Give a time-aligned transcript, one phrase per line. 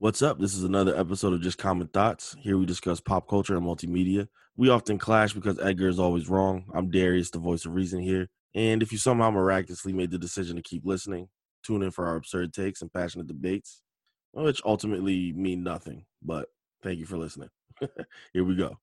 [0.00, 0.38] What's up?
[0.38, 2.36] This is another episode of Just Common Thoughts.
[2.38, 4.28] Here we discuss pop culture and multimedia.
[4.56, 6.66] We often clash because Edgar is always wrong.
[6.72, 8.28] I'm Darius, the voice of reason here.
[8.54, 11.26] And if you somehow miraculously made the decision to keep listening,
[11.64, 13.82] tune in for our absurd takes and passionate debates,
[14.30, 16.04] which ultimately mean nothing.
[16.22, 16.46] But
[16.80, 17.48] thank you for listening.
[18.32, 18.78] Here we go.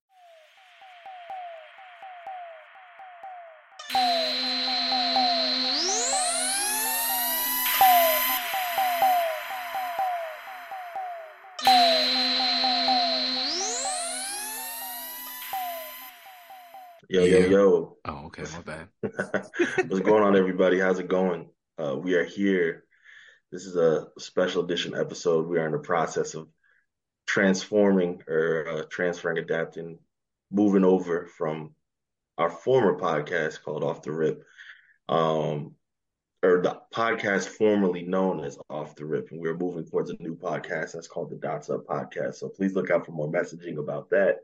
[17.15, 17.97] Yo, yo, yo.
[18.03, 18.87] Oh, okay, my bad.
[19.87, 20.81] What's going on, everybody?
[20.81, 21.49] How's it going?
[21.81, 22.83] Uh, we are here.
[23.53, 25.47] This is a special edition episode.
[25.47, 26.49] We are in the process of
[27.25, 29.99] transforming or uh, transferring, adapting,
[30.51, 31.73] moving over from
[32.37, 34.43] our former podcast called Off the Rip,
[35.07, 35.75] um,
[36.43, 39.31] or the podcast formerly known as Off the Rip.
[39.31, 42.35] And we're moving towards a new podcast that's called the Dots Up Podcast.
[42.35, 44.39] So please look out for more messaging about that.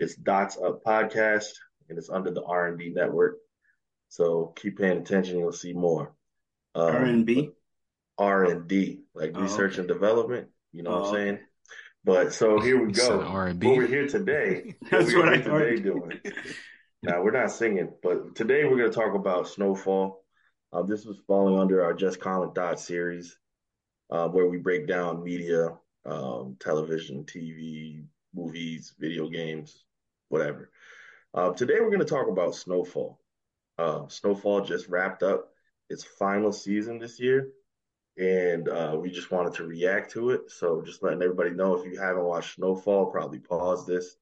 [0.00, 1.52] It's Dots Up Podcast,
[1.90, 3.36] and it's under the R&D network.
[4.08, 6.14] So keep paying attention, you'll see more.
[6.74, 7.50] Um, R&B?
[8.18, 9.80] R&D, like Oh, research okay.
[9.80, 11.38] and development, you know what Oh, I'm saying?
[12.04, 13.20] But so here we go.
[13.22, 13.66] R&B?
[13.66, 15.82] What we're here today, That's we're what I here today heard.
[15.82, 16.20] doing.
[17.02, 20.22] Now we're not singing, but today we're going to talk about Snowfall.
[20.72, 23.38] Uh, this was falling under our Just Common Thoughts series,
[24.10, 25.70] uh, where we break down media,
[26.06, 28.04] um, television, TV,
[28.34, 29.84] movies, video games,
[30.28, 30.70] whatever.
[31.32, 33.20] Uh, today we're going to talk about Snowfall.
[33.78, 35.52] Uh, Snowfall just wrapped up
[35.88, 37.50] its final season this year,
[38.18, 40.50] and uh, we just wanted to react to it.
[40.50, 44.16] So just letting everybody know if you haven't watched Snowfall, probably pause this.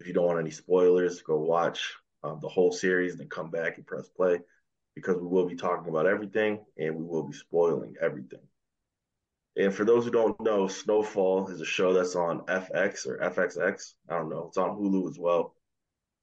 [0.00, 3.50] If you don't want any spoilers, go watch um, the whole series, and then come
[3.50, 4.40] back and press play
[4.96, 8.42] because we will be talking about everything and we will be spoiling everything.
[9.56, 13.94] And for those who don't know, Snowfall is a show that's on FX or FXX.
[14.08, 14.46] I don't know.
[14.48, 15.54] It's on Hulu as well.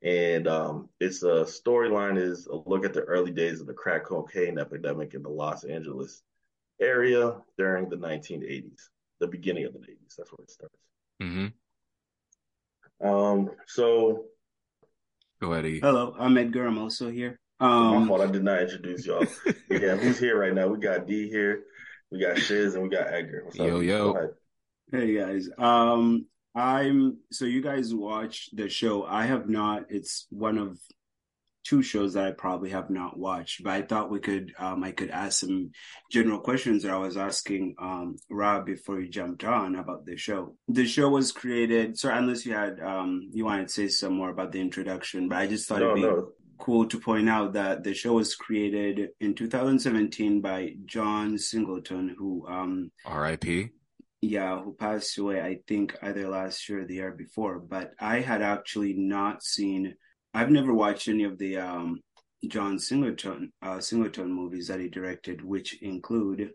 [0.06, 4.06] And um, its a storyline is a look at the early days of the crack
[4.06, 6.22] cocaine epidemic in the Los Angeles
[6.80, 8.90] area during the 1980s,
[9.20, 10.16] the beginning of the 80s.
[10.16, 10.76] That's where it starts.
[11.20, 11.48] hmm
[13.04, 14.26] Um, so
[15.42, 15.80] Go ahead, E.
[15.80, 16.68] Hello, I'm Edgar.
[16.68, 17.40] I'm also here.
[17.60, 19.26] my Um, fault, I did not introduce y'all.
[19.70, 20.68] Yeah, who's here right now?
[20.68, 21.64] We got D here,
[22.12, 23.42] we got Shizz, and we got Edgar.
[23.44, 23.58] What's?
[23.58, 23.88] Yo, D?
[23.88, 24.30] yo.
[24.92, 25.50] Hey guys.
[25.58, 29.04] Um, I'm so you guys watched the show.
[29.04, 29.86] I have not.
[29.90, 30.80] It's one of
[31.66, 34.92] two shows that I probably have not watched, but I thought we could um I
[34.92, 35.72] could ask some
[36.12, 40.56] general questions that I was asking um Rob before he jumped on about the show.
[40.68, 44.30] The show was created, so unless you had um you wanted to say some more
[44.30, 46.30] about the introduction, but I just thought No, it'd be no.
[46.60, 52.48] cool to point out that the show was created in 2017 by John Singleton, who,
[52.48, 53.72] um, R.I.P.
[54.26, 57.60] yeah, who passed away, I think, either last year or the year before.
[57.60, 59.96] But I had actually not seen,
[60.34, 62.02] I've never watched any of the um,
[62.48, 66.52] John Singleton, uh, Singleton movies that he directed, which include,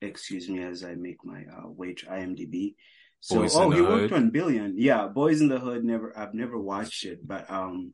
[0.00, 2.74] excuse me as I make my uh, way to IMDb.
[3.20, 4.12] So, Boys oh, he worked Hood.
[4.14, 4.74] on Billion.
[4.78, 5.84] Yeah, Boyz n the Hood.
[5.84, 7.92] Never, I've never watched it, but um,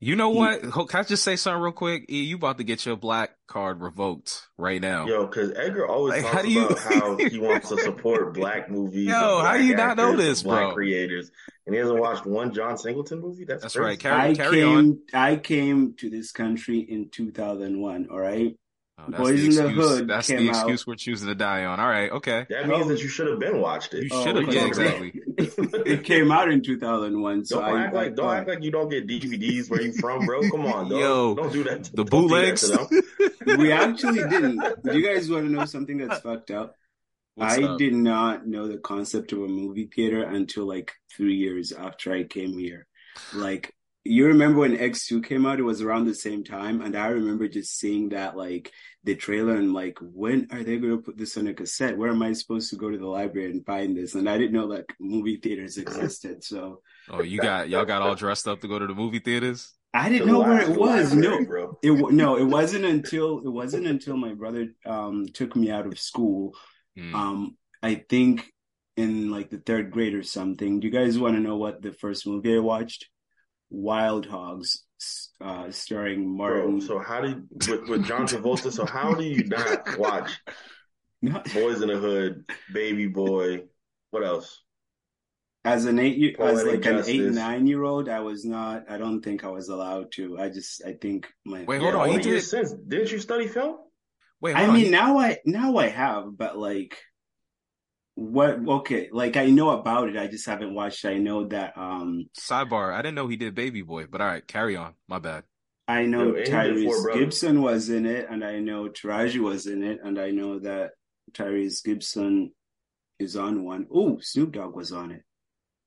[0.00, 0.62] You know what?
[0.64, 2.04] Ho- Can I just say something real quick?
[2.08, 5.06] E, you about to get your black card revoked right now.
[5.06, 8.32] Yo, because Edgar always Like, talks how do you- about how he wants to support
[8.34, 10.74] black movies, Yo, and how black you not know this, and black bro?
[10.74, 11.32] creators,
[11.66, 13.44] and he hasn't watched one John Singleton movie.
[13.44, 13.84] That's, That's crazy.
[13.86, 13.98] right.
[13.98, 14.98] Carry, I carry came on.
[15.12, 18.54] I came to this country in 2001, all right?
[19.00, 19.88] Oh, that's Boys the in the excuse.
[19.98, 21.78] Hood That's came the excuse out- we're choosing to die on.
[21.78, 22.10] All right.
[22.10, 22.46] Okay.
[22.50, 22.88] That means Oh.
[22.88, 24.02] that you should have been watched it.
[24.04, 24.46] You Oh, should have.
[24.46, 25.12] what Yeah, exactly.
[25.38, 28.62] it came out in 2001, so Don't I, act like I don't thought- act like
[28.64, 30.40] you don't get DVDs where you from, bro.
[30.50, 31.00] Come on, dog.
[31.00, 31.84] Yo, don't do that.
[31.84, 32.70] To, The don't do bootlegs.
[33.58, 34.60] we actually didn't.
[34.82, 36.74] Do you guys want to know something that's fucked up?
[37.36, 37.78] What's I up?
[37.78, 42.24] did not know the concept of a movie theater until like three years after I
[42.24, 42.88] came here.
[43.32, 43.74] Like,
[44.08, 45.58] you remember when X2 came out?
[45.58, 46.80] It was around the same time.
[46.80, 48.72] And I remember just seeing that, like,
[49.04, 51.96] the trailer and, like, when are they going to put this on a cassette?
[51.96, 54.14] Where am I supposed to go to the library and find this?
[54.14, 56.42] And I didn't know, like, movie theaters existed.
[56.44, 59.72] So Oh, you got y'all got all dressed up to go to the movie theaters.
[59.94, 61.14] I didn't the know where it was.
[61.14, 61.78] library, No, bro.
[61.82, 65.98] it no, it wasn't until it wasn't until my brother um took me out of
[65.98, 66.54] school.
[66.96, 67.14] Hmm.
[67.14, 68.52] Um, I think
[68.98, 70.80] in like the third grade or something.
[70.80, 73.08] Do you guys want to know what the first movie I watched?
[73.70, 74.84] Wild Hogs,
[75.40, 76.80] uh, starring Bro, Martin.
[76.80, 78.72] so how do you, with, with John Travolta?
[78.72, 80.30] So how do you not watch
[81.22, 83.64] No, Boyz n the Hood, Baby Boy?
[84.10, 84.62] What else?
[85.64, 88.84] as an eight year, as Poetic like an eight nine year old, I was not.
[88.90, 90.38] I don't think I was allowed to.
[90.38, 91.64] I just, I think my.
[91.64, 92.00] Wait, Yeah, hold on.
[92.00, 93.76] all He the did, since didn't you study film?
[94.40, 94.74] Wait, I on.
[94.74, 96.96] mean, now I now I have, but like
[98.18, 98.58] What?
[98.66, 100.16] Okay, like I know about it.
[100.16, 101.04] I just haven't watched.
[101.04, 101.74] I know that.
[101.78, 104.94] Um, Sidebar: I didn't know he did Baby Boy, but all right, carry on.
[105.06, 105.44] My bad.
[105.86, 108.88] I know Yo, and he did Four Tyrese Gibson was in it, and I know
[108.88, 110.90] Taraji was in it, and I know that
[111.30, 112.50] Tyrese Gibson
[113.20, 113.86] is on one.
[113.94, 115.22] Oh, Snoop Dogg was on it.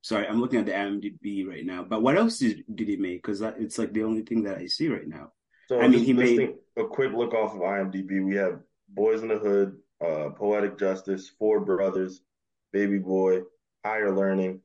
[0.02, 1.84] Sorry, I'm looking at the IMDb right now.
[1.84, 3.22] But what else did did he make?
[3.22, 5.34] Because it's like the only thing that I see right now.
[5.68, 8.24] So I mean, just he made- a quick look off of IMDb.
[8.24, 8.62] We have
[8.98, 12.22] Boyz n the Hood, uh, Poetic Justice, Four Brothers,
[12.74, 13.42] Baby Boy,
[13.86, 14.60] Higher Learning,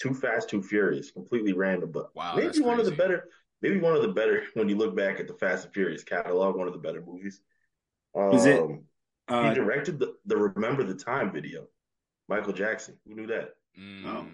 [0.00, 1.10] Too Fast, Too Furious.
[1.10, 3.28] Completely random, but Wow, maybe that's one of the better.
[3.62, 6.56] Maybe one of the better when you look back at the Fast and Furious catalog.
[6.56, 7.40] One of the better movies.
[8.14, 8.76] Um, Is it- He
[9.36, 11.68] Uh, directed the, the Remember the Time video.
[12.28, 12.96] Michael Jackson.
[13.06, 13.54] Who knew that?
[13.78, 14.28] Mm.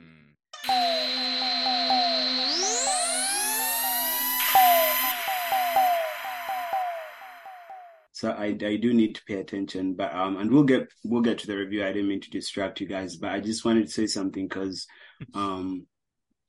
[8.16, 11.36] So I, I do need to pay attention, but um, and we'll get we'll get
[11.40, 11.84] to the review.
[11.84, 14.86] I didn't mean to distract you guys, but I just wanted to say something because
[15.34, 15.86] um,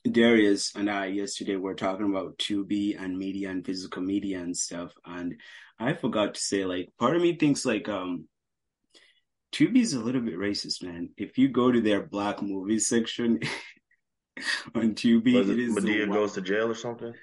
[0.10, 4.94] Darius and I yesterday were talking about Tubi and media and physical media and stuff,
[5.06, 5.36] and
[5.78, 8.30] I forgot to say like part of me thinks like um,
[9.52, 11.10] Tubi is a little bit racist, man.
[11.18, 13.42] If you go to their black movies section
[14.74, 17.14] on Tubi, it it is the Madea goes to jail or something?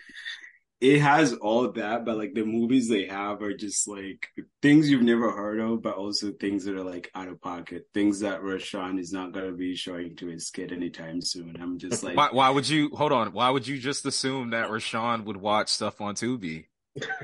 [0.81, 4.29] It has all that, but like the movies they have are just like
[4.61, 8.21] things you've never heard of, but also things that are like out of pocket, things
[8.21, 11.57] that Rashaan is not going to be showing to his kid anytime soon.
[11.61, 13.33] I'm just like, Why, why would you hold on?
[13.33, 16.67] Why would you just assume that Rashaan would watch stuff on Tubi?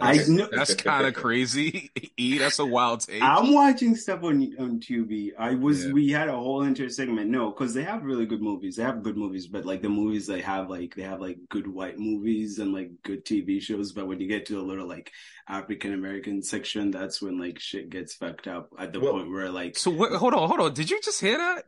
[0.01, 1.91] I know That's kind of crazy.
[2.17, 3.23] E, that's a wild take.
[3.23, 5.33] I'm watching stuff on on Tubi.
[5.39, 5.93] I was Yeah.
[5.93, 7.31] we had a whole entire segment.
[7.31, 8.77] No, because they have really good movies.
[8.77, 11.67] They have good movies, but like the movies they have, like they have like good
[11.67, 13.93] white movies and like good TV shows.
[13.93, 15.13] But when you get to a little like
[15.49, 19.51] African American section, that's when like shit gets fucked up at the Well, point where
[19.51, 20.75] like So what, hold on, hold on.
[20.75, 21.65] Did you just hear that?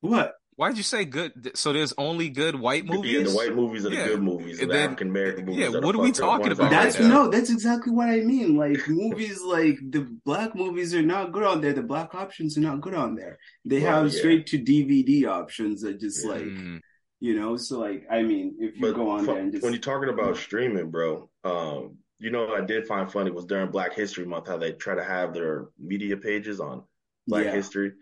[0.00, 0.37] what?
[0.58, 1.52] Why'd you say good?
[1.56, 3.12] So there's only good white movies.
[3.12, 4.08] Yeah, the white movies are the Yeah.
[4.08, 4.58] good movies.
[4.60, 5.60] And The African American movies.
[5.60, 7.26] yeah, are the what are we talking about That's right now?
[7.26, 8.56] no, that's exactly what I mean.
[8.56, 11.72] Like movies, like the black movies are not good on there.
[11.74, 13.38] The black options are not good on there.
[13.64, 14.18] They Well, have yeah.
[14.18, 16.30] straight to DVD options that just Yeah.
[16.32, 16.80] like Mm.
[17.20, 17.56] you know.
[17.56, 19.80] So like, I mean, if you But go on fu- there and just when you're
[19.80, 23.94] talking about streaming, bro, um, you know, what I did find funny was during Black
[23.94, 26.82] History Month how they try to have their media pages on
[27.28, 27.92] Black yeah, History,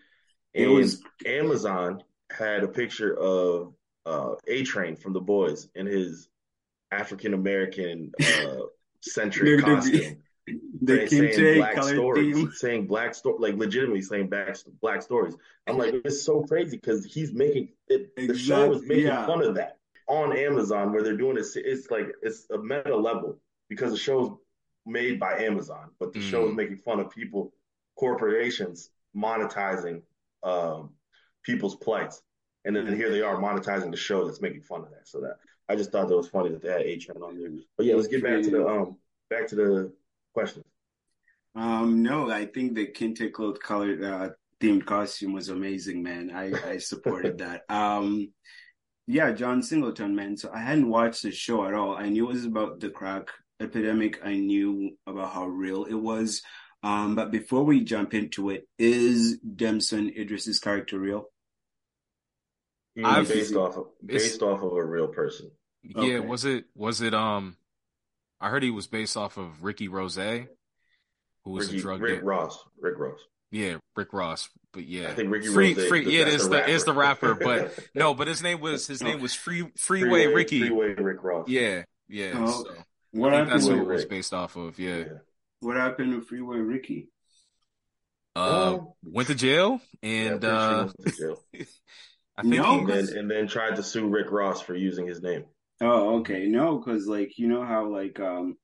[0.55, 3.75] it and was Amazon had a picture of
[4.05, 6.29] uh, A Train from The Boys in his
[6.91, 8.57] African American uh,
[9.01, 10.17] centric the the, costume.
[10.83, 12.53] the saying, saying black stories, theme.
[12.53, 15.35] saying black story, like legitimately saying black black stories.
[15.67, 18.15] I'm like, it's so crazy because he's making it.
[18.17, 19.27] The show is making yeah.
[19.27, 19.79] fun of that
[20.09, 21.47] on Amazon, where they're doing it.
[21.57, 23.39] It's like it's a meta level
[23.69, 24.31] because the show's
[24.85, 26.57] made by Amazon, but the show is Mm.
[26.57, 27.53] making fun of people,
[27.97, 30.03] corporations monetizing
[30.45, 30.91] um,
[31.47, 32.21] people's plights,
[32.65, 35.07] and then here they are monetizing the show that's making fun of that.
[35.07, 35.37] So that
[35.69, 37.49] I just thought that was funny that they had A Train on there.
[37.77, 38.97] But yeah, let's get back to the um
[39.31, 39.93] back to the
[40.35, 40.65] questions.
[41.55, 46.31] Um, no, I think the Kente cloth colored uh, themed costume was amazing, man.
[46.35, 47.63] I I supported that.
[47.71, 48.33] Um,
[49.07, 50.37] yeah, John Singleton, man.
[50.37, 51.97] So I hadn't watched the show at all.
[51.97, 53.29] I knew it was about the crack
[53.61, 54.21] epidemic.
[54.25, 56.43] I knew about how real it was.
[56.83, 61.27] Um, but before we jump into it, is Damson Idris's character real?
[62.97, 65.53] He was I've- based off of based off of a real person.
[65.85, 66.21] Yeah, Okay.
[66.21, 67.57] was it was it um
[68.41, 72.21] I heard he was based off of Ricky Ross, who was Ricky, a drug Rick
[72.21, 72.25] dealer.
[72.25, 72.59] Ross.
[72.81, 73.21] Rick Ross.
[73.53, 74.49] Yeah, Rick Ross.
[74.73, 75.09] But yeah.
[75.11, 75.89] I think Ricky free, Rose.
[75.89, 77.45] free, yeah, it is the the is the rapper, rapper.
[77.73, 80.61] but no, but his name was his name was Free Freeway, Freeway Ricky.
[80.61, 81.49] Freeway Rick Ross.
[81.49, 82.33] Yeah, yeah.
[82.35, 82.75] Oh, so
[83.13, 83.51] What I think happened?
[83.53, 84.11] that's who Freeway it was Rick.
[84.11, 84.79] based off of.
[84.79, 85.05] Yeah.
[85.61, 87.09] What happened to Freeway Ricky?
[88.35, 91.43] Uh, went to jail yeah, and pretty sure uh, went to jail.
[92.39, 95.23] I think No, and then and then tried to sue Rick Ross for using his
[95.23, 95.45] name.
[95.81, 96.47] Oh, okay.
[96.47, 98.57] No, because like you know how like um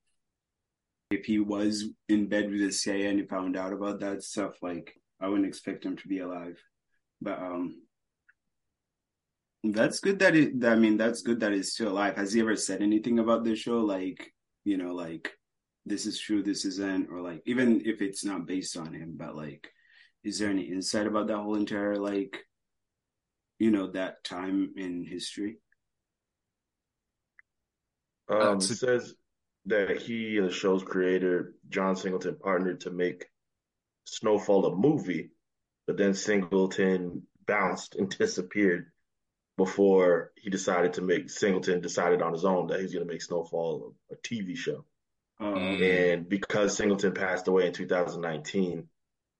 [1.10, 4.54] if he was in bed with the CIA and he found out about that stuff,
[4.62, 6.58] like I wouldn't expect him to be alive.
[7.20, 7.82] But um
[9.64, 12.16] that's good that it I mean that's good that he's still alive.
[12.16, 13.78] Has he ever said anything about the show?
[13.78, 14.32] Like,
[14.64, 15.30] you know, like
[15.86, 19.36] this is true, this isn't, or like even if it's not based on him, but
[19.36, 19.70] like
[20.24, 22.38] is there any insight about that whole entire like
[23.62, 25.58] you know, that time in history?
[28.28, 29.14] Um, to- it says
[29.66, 33.26] that he and the show's creator John Singleton partnered to make
[34.04, 35.30] Snowfall a movie,
[35.86, 38.86] but then Singleton bounced and disappeared
[39.56, 43.22] before he decided to make Singleton decided on his own that he's going to make
[43.22, 44.84] Snowfall a, a TV show.
[45.38, 45.54] Oh.
[45.54, 48.88] And because Singleton passed away in 2019,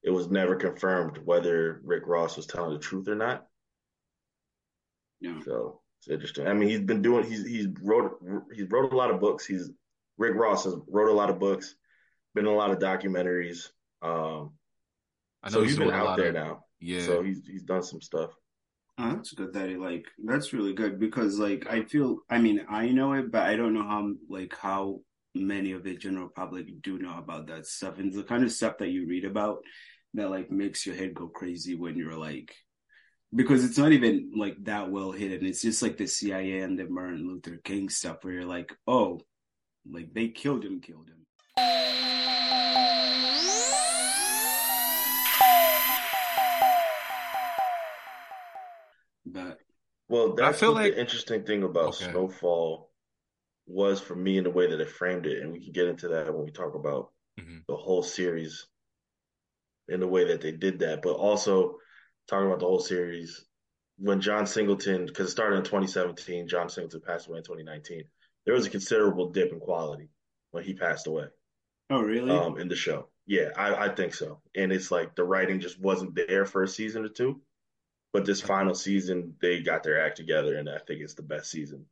[0.05, 3.49] it was never confirmed whether Rick Ross was telling the truth or not.
[5.23, 5.39] Yeah.
[5.45, 6.47] So it's interesting.
[6.47, 8.19] I mean, he's been doing he's he's wrote
[8.53, 9.47] he's wrote a lot of books.
[9.47, 9.71] He's
[10.19, 11.75] Rick Ross has wrote a lot of books,
[12.35, 13.69] been in a lot of documentaries.
[14.03, 14.53] Um,
[15.43, 16.65] I know so he's he's been out there of- now.
[16.81, 17.07] Yeah.
[17.07, 18.31] So he's he's done some stuff.
[18.99, 22.67] Oh, that's good that he like that's really good because like I feel I mean
[22.69, 25.01] I know it but I don't know how like how
[25.35, 28.77] many of the general public do know about that stuff and the kind of stuff
[28.79, 29.63] that you read about
[30.13, 32.55] that like makes your head go crazy when you're like
[33.35, 36.85] because it's not even like that well hidden it's just like the CIA and the
[36.89, 39.21] Martin Luther King stuff where you're like oh
[39.91, 41.19] like they killed him killed him
[49.27, 49.59] but
[50.09, 52.11] Well, I that's feel like- the interesting thing about Okay.
[52.11, 52.91] Snowfall
[53.67, 56.09] was for me in the way that it framed it, and we can get into
[56.09, 57.65] that when we talk about Mhm.
[57.67, 58.67] the whole series
[59.89, 61.79] in the way that they did that, but also
[62.29, 63.45] talking about the whole series
[63.99, 68.05] when John Singleton, because it started in 2017, John Singleton passed away in 2019.
[68.45, 70.09] There was a considerable dip in quality
[70.51, 71.27] when he passed away
[71.91, 73.09] oh really um, in the show.
[73.27, 74.41] Yeah, I, I think so.
[74.57, 77.41] And it's like the writing just wasn't there for a season or two.
[78.13, 81.51] But this final season, they got their act together, and I think it's the best
[81.51, 81.87] season.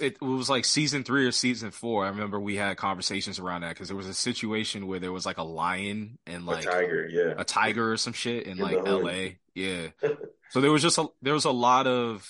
[0.00, 2.04] It was like season three or season four.
[2.04, 5.26] I remember we had conversations around that because there was a situation where there was
[5.26, 7.34] like a lion and like a tiger, yeah.
[7.36, 8.86] a tiger or some shit in In like.
[8.86, 9.28] LA.
[9.54, 9.88] Yeah.
[10.50, 12.28] So there was just a there was a lot of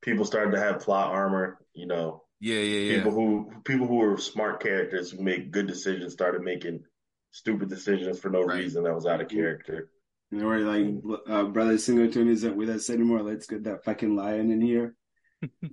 [0.00, 2.22] People started to have plot armor, you know.
[2.38, 6.42] yeah yeah yeah People who people who were smart characters who make good decisions started
[6.42, 6.84] making
[7.32, 8.58] stupid decisions for no Right.
[8.58, 9.90] reason that was out of character.
[10.30, 13.22] And we're like, uh, brother Singleton isn't with us anymore.
[13.22, 14.94] Let's get that fucking lion in here.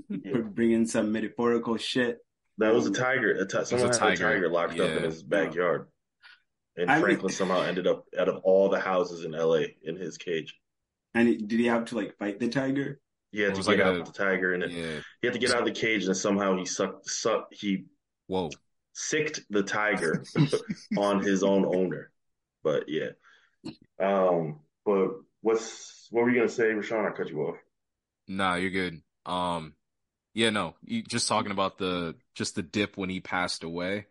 [0.09, 0.37] Yeah.
[0.41, 2.17] Bring in some metaphorical shit.
[2.57, 3.31] That was a tiger.
[3.31, 4.13] A ti- someone a had tiger.
[4.27, 5.87] a tiger locked up in his backyard.
[6.77, 9.95] And I mean- Franklin somehow ended up out of all the houses in LA in
[9.95, 10.55] his cage.
[11.15, 12.99] And did he have to like fight the tiger?
[13.31, 14.99] He had It to was get like out a- with the tiger and yeah.
[15.21, 17.85] he had to get out of the cage and somehow he sucked sucked he
[18.27, 18.49] Whoa.
[18.93, 20.23] sicked the tiger
[20.97, 22.11] on his own owner.
[22.63, 23.09] But yeah.
[23.99, 25.09] Um but
[25.41, 27.11] what's what were you gonna say, Rashaan?
[27.11, 27.57] I cut you off.
[28.27, 29.01] Nah, you're good.
[29.25, 29.75] Um,
[30.33, 34.07] yeah, no, you just talking about the just the dip when he passed away.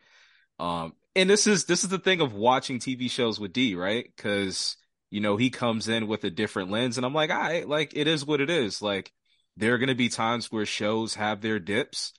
[0.58, 4.06] Um, and this is this is the thing of watching TV shows with D, right?
[4.16, 4.76] Because
[5.10, 8.06] you know he comes in with a different lens, and I'm like, I like it
[8.06, 8.80] is what it is.
[8.82, 9.12] Like
[9.56, 12.12] there are gonna be times where shows have their dips,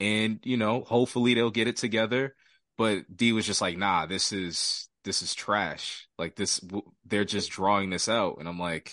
[0.00, 2.34] and you know hopefully they'll get it together.
[2.78, 6.08] But D was just like, nah, this is this is trash.
[6.18, 6.60] Like this,
[7.04, 8.92] they're just drawing this out, and I'm like,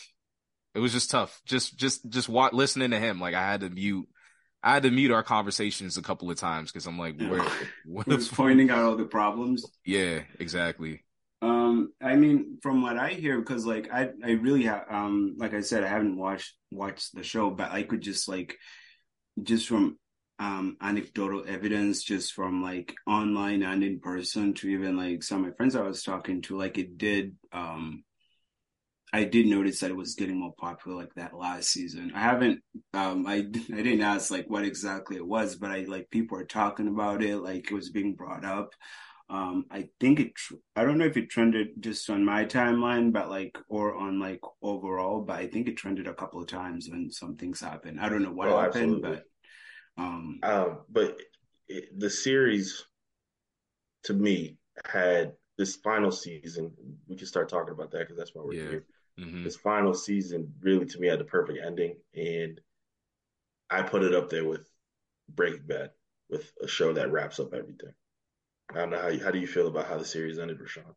[0.77, 1.41] it was just tough.
[1.45, 3.19] Just just just what listening to him.
[3.19, 4.07] Like I had to mute
[4.61, 7.31] I had to mute our conversations a couple of times because I'm like, Yeah.
[7.31, 7.47] where
[7.83, 9.65] what was pointing out all the problems.
[9.83, 11.03] Yeah, exactly.
[11.41, 15.55] Um, I mean, from what I hear, because like I, I really have, um, like
[15.55, 18.57] I said, I haven't watched watched the show, but I could just like,
[19.41, 19.97] just from
[20.39, 25.49] um anecdotal evidence, just from like online and in person, to even like some of
[25.49, 28.03] my friends I was talking to, like it did, um,
[29.13, 32.11] I did notice that it was getting more popular like that last season.
[32.13, 32.61] I haven't,
[32.93, 36.45] um, I I didn't ask like what exactly it was, but I like people are
[36.45, 38.71] talking about it, like it was being brought up.
[39.29, 40.33] Um, I think it,
[40.75, 44.39] I don't know if it trended just on my timeline, but like, or on like
[44.61, 47.99] overall, but I think it trended a couple of times when some things happened.
[47.99, 49.01] I don't know what Oh, happened, absolutely.
[49.01, 49.23] but,
[49.97, 51.17] um, Um, but
[51.67, 52.85] it, the series,
[54.03, 56.71] to me, had this final season.
[57.07, 58.63] We can start talking about that because that's why we're Yeah.
[58.69, 58.85] here.
[59.17, 62.59] Hmm This final season really, to me, had the perfect ending, and
[63.69, 64.69] I put it up there with
[65.29, 65.91] Breaking Bad,
[66.29, 67.93] with a show that wraps up everything.
[68.69, 70.95] I don't know how you, how do you feel about how the series ended, Rashaan?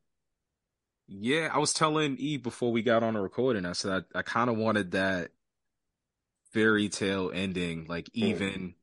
[1.08, 3.66] Yeah, I was telling E before we got on a recording.
[3.66, 5.30] I said I, I kind of wanted that
[6.52, 8.74] fairy tale ending, like even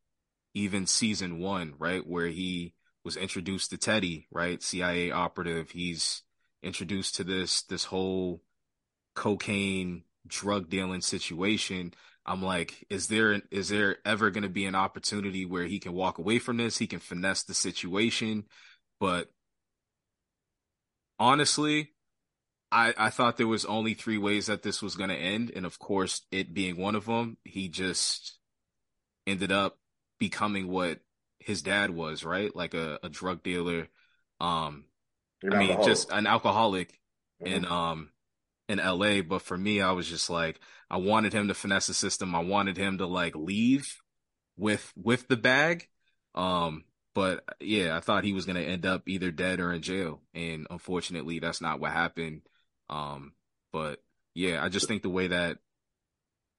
[0.53, 5.71] even season one, right, where he was introduced to Teddy, right, CIA operative.
[5.71, 6.23] He's
[6.63, 8.41] introduced to this this whole
[9.17, 11.93] cocaine drug dealing situation.
[12.25, 15.93] I'm like, is there is there ever going to be an opportunity where he can
[15.93, 16.77] walk away from this?
[16.79, 18.45] He can finesse the situation,
[18.99, 19.29] but
[21.19, 21.91] honestly,
[22.71, 25.65] I I thought there was only three ways that this was going to end, and
[25.65, 28.39] of course, it being one of them, he just
[29.27, 29.79] ended up
[30.19, 30.99] becoming what
[31.39, 32.55] his dad was, right?
[32.55, 33.87] Like a, a drug dealer.
[34.41, 34.85] Um,
[35.41, 36.99] You're I mean, the just an alcoholic
[37.39, 37.47] Mhm.
[37.53, 38.11] in um
[38.67, 39.21] in LA.
[39.21, 40.59] But for me, I was just like,
[40.89, 42.35] I wanted him to finesse the system.
[42.35, 43.87] I wanted him to like leave
[44.57, 45.87] with with the bag.
[46.35, 46.83] Um,
[47.15, 50.67] but yeah, I thought he was gonna end up either dead or in jail, and
[50.69, 52.41] unfortunately, that's not what happened.
[52.89, 53.33] Um,
[53.73, 53.99] but
[54.35, 55.57] yeah, I just think the way that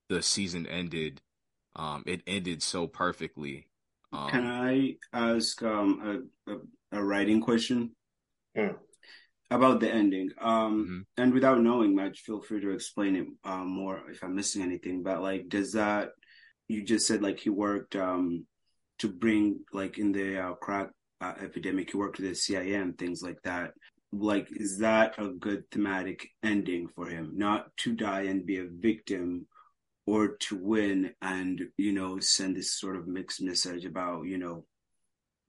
[0.09, 1.21] the season ended,
[1.77, 3.69] um, it ended so perfectly.
[4.13, 6.59] Um, Can I ask um, a, a,
[6.99, 7.93] a writing question
[8.57, 8.77] Mm.
[9.51, 10.31] About the ending?
[10.39, 11.07] Um, Mhm.
[11.17, 15.03] and without knowing much, feel free to explain it uh, more if I'm missing anything.
[15.03, 16.13] But like, does that
[16.69, 18.47] you just said like he worked um,
[18.99, 20.91] to bring like in the uh, crack
[21.21, 23.73] uh, epidemic, he worked with the CIA and things like that.
[24.13, 27.33] Like, is that a good thematic ending for him?
[27.37, 29.47] Not to die and be a victim,
[30.07, 34.65] or to win and you know send this sort of mixed message about you know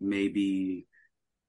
[0.02, 0.86] maybe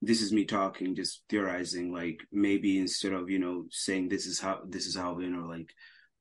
[0.02, 4.40] this is me talking just theorizing like maybe instead of you know saying this is
[4.40, 5.70] how this is how you know like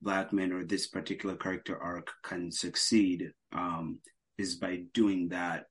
[0.02, 4.00] black men or this particular character arc can succeed um
[4.38, 5.66] is by doing that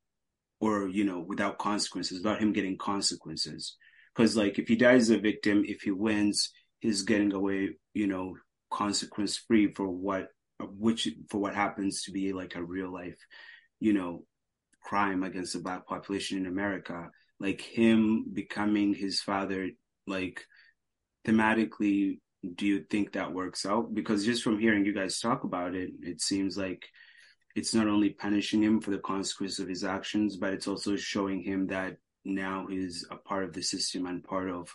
[0.61, 3.77] or you know without consequences without him getting consequences.
[4.15, 8.35] Because like if he dies a victim if he wins he's getting away you know
[8.71, 10.29] consequence free for what
[10.61, 13.19] which for what happens to be like a real life
[13.81, 14.25] you know
[14.83, 17.09] crime against the black population in america
[17.41, 19.71] like him becoming his father
[20.07, 20.45] like
[21.27, 22.19] thematically
[22.55, 25.91] do you think that works out because just from hearing you guys talk about it
[26.03, 26.87] it seems like
[27.57, 31.43] it's not only punishing him for the consequence of his actions but it's also showing
[31.43, 34.75] him that now he's a part of the system and part of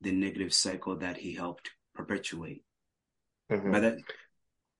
[0.00, 2.62] the negative cycle that he helped perpetuate
[3.50, 3.72] Mhm.
[3.72, 3.98] but that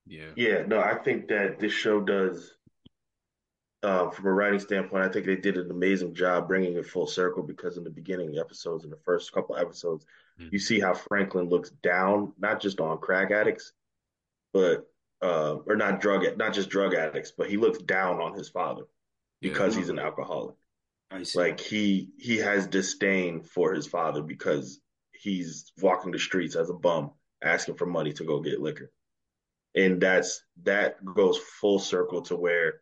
[0.07, 0.29] yeah.
[0.35, 2.54] Yeah, no, I think that this show does,
[3.85, 7.07] uh, from a writing standpoint, I think they did an amazing job bringing it full
[7.07, 10.05] circle because in the beginning episodes, in the first couple episodes,
[10.39, 10.51] Mhm.
[10.51, 13.73] you see how Franklin looks down, not just on crack addicts,
[14.53, 14.89] but
[15.21, 18.83] uh, or not drug, not just drug addicts, but he looks down on his father
[19.39, 19.49] Yeah.
[19.49, 20.55] because he's an alcoholic.
[21.11, 24.81] i see Like he he has disdain for his father because
[25.13, 27.11] he's walking the streets as a bum,
[27.41, 28.91] asking for money to go get liquor.
[29.73, 32.81] And that's that goes full circle to where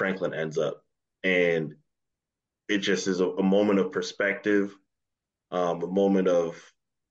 [0.00, 0.82] Franklin ends up.
[1.24, 1.74] And
[2.70, 4.74] it just is a, a moment of perspective,
[5.50, 6.56] um, a moment of,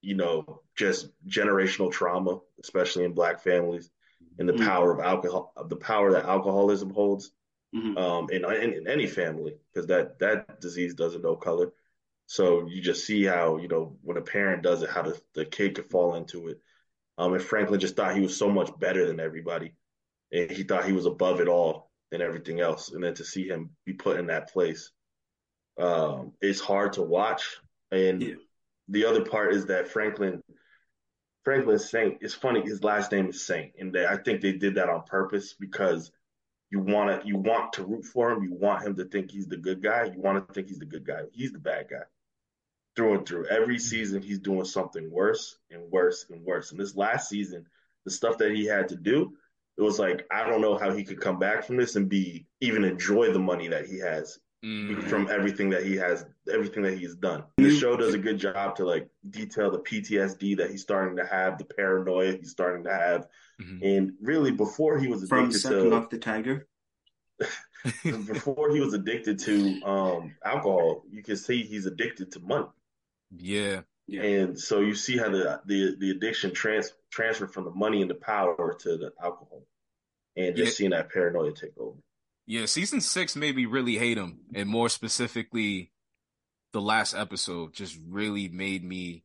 [0.01, 3.91] you know, just generational trauma, especially in black families,
[4.39, 4.65] and the Mhm.
[4.65, 7.31] power of alcohol, the power that alcoholism holds
[7.75, 7.95] Mhm.
[7.95, 11.71] um, in, in in any family because that that disease doesn't know color.
[12.25, 15.45] So you just see how you know when a parent does it, how the, the
[15.45, 16.59] kid could fall into it.
[17.19, 19.75] Um, and Franklin just thought he was so much better than everybody,
[20.31, 22.91] and he thought he was above it all and everything else.
[22.91, 24.91] And then to see him be put in that place,
[25.77, 27.57] um, it's hard to watch.
[27.91, 28.35] And Yeah.
[28.87, 30.41] the other part is that Franklin
[31.45, 32.17] Franklin Saint.
[32.21, 35.03] It's funny his last name is Saint, and they, I think they did that on
[35.03, 36.11] purpose because
[36.69, 38.43] you want to you want to root for him.
[38.43, 40.03] You want him to think he's the good guy.
[40.13, 41.23] You want to think he's the good guy.
[41.31, 42.03] He's the bad guy
[42.95, 43.45] through and through.
[43.47, 46.71] Every season he's doing something worse and worse and worse.
[46.71, 47.65] And this last season,
[48.05, 49.37] the stuff that he had to do,
[49.79, 52.45] it was like I don't know how he could come back from this and be
[52.59, 55.07] even enjoy the money that he has Mhm.
[55.07, 57.45] from everything that he has, everything that he's done.
[57.57, 61.25] The show does a good job to like detail the PTSD that he's starting to
[61.25, 63.29] have, the paranoia he's starting to have,
[63.61, 63.79] Mhm.
[63.81, 66.67] and really before he was from addicted sucking to off the tiger
[68.03, 72.67] before he was addicted to um alcohol, you can see he's addicted to money.
[73.37, 73.81] yeah.
[74.09, 78.01] Yeah And so you see how the the, the addiction trans transferred from the money
[78.01, 79.63] and the power to the alcohol.
[80.35, 80.75] And just Yeah.
[80.77, 81.97] seeing that paranoia take over.
[82.45, 85.91] Yeah, season six made me really hate him, and more specifically,
[86.73, 89.23] the last episode just really made me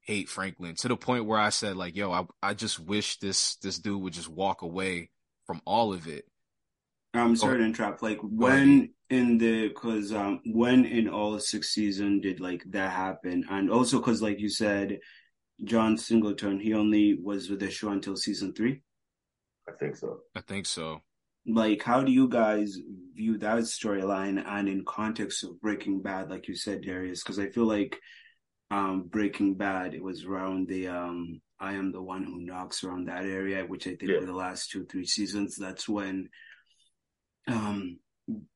[0.00, 3.56] hate Franklin to the point where I said, like, "Yo, I I just wish this
[3.56, 5.10] this dude would just walk away
[5.46, 6.26] from all of it."
[7.14, 7.58] I'm sorry Oh.
[7.58, 8.02] to interrupt.
[8.02, 13.44] Like when in the because um when in all six season did like that happen,
[13.50, 14.98] and also because like you said,
[15.64, 18.82] John Singleton he only was with the show until season three.
[19.68, 20.20] I think so.
[20.34, 21.02] I think so.
[21.46, 22.76] Like, how do you guys
[23.14, 27.22] view that storyline and in context of Breaking Bad, like you said, Darius?
[27.22, 27.98] Because I feel like
[28.70, 33.06] um Breaking Bad it was around the um I am the one who knocks around
[33.08, 34.20] that area, which I think Yeah.
[34.20, 35.56] were the last two three seasons.
[35.56, 36.28] That's when
[37.50, 37.98] um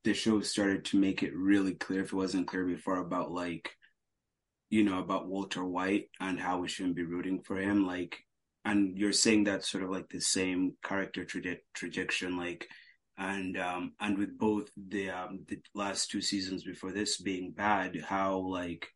[0.05, 3.71] the show started to make it really clear if it wasn't clear before about like
[4.71, 8.17] you know about Walter White and how we shouldn't be rooting for him like
[8.65, 12.69] and you're saying that sort of like the same character traje- trajectory like
[13.19, 17.97] and um and with both the um the last two seasons before this being bad
[18.09, 18.89] how like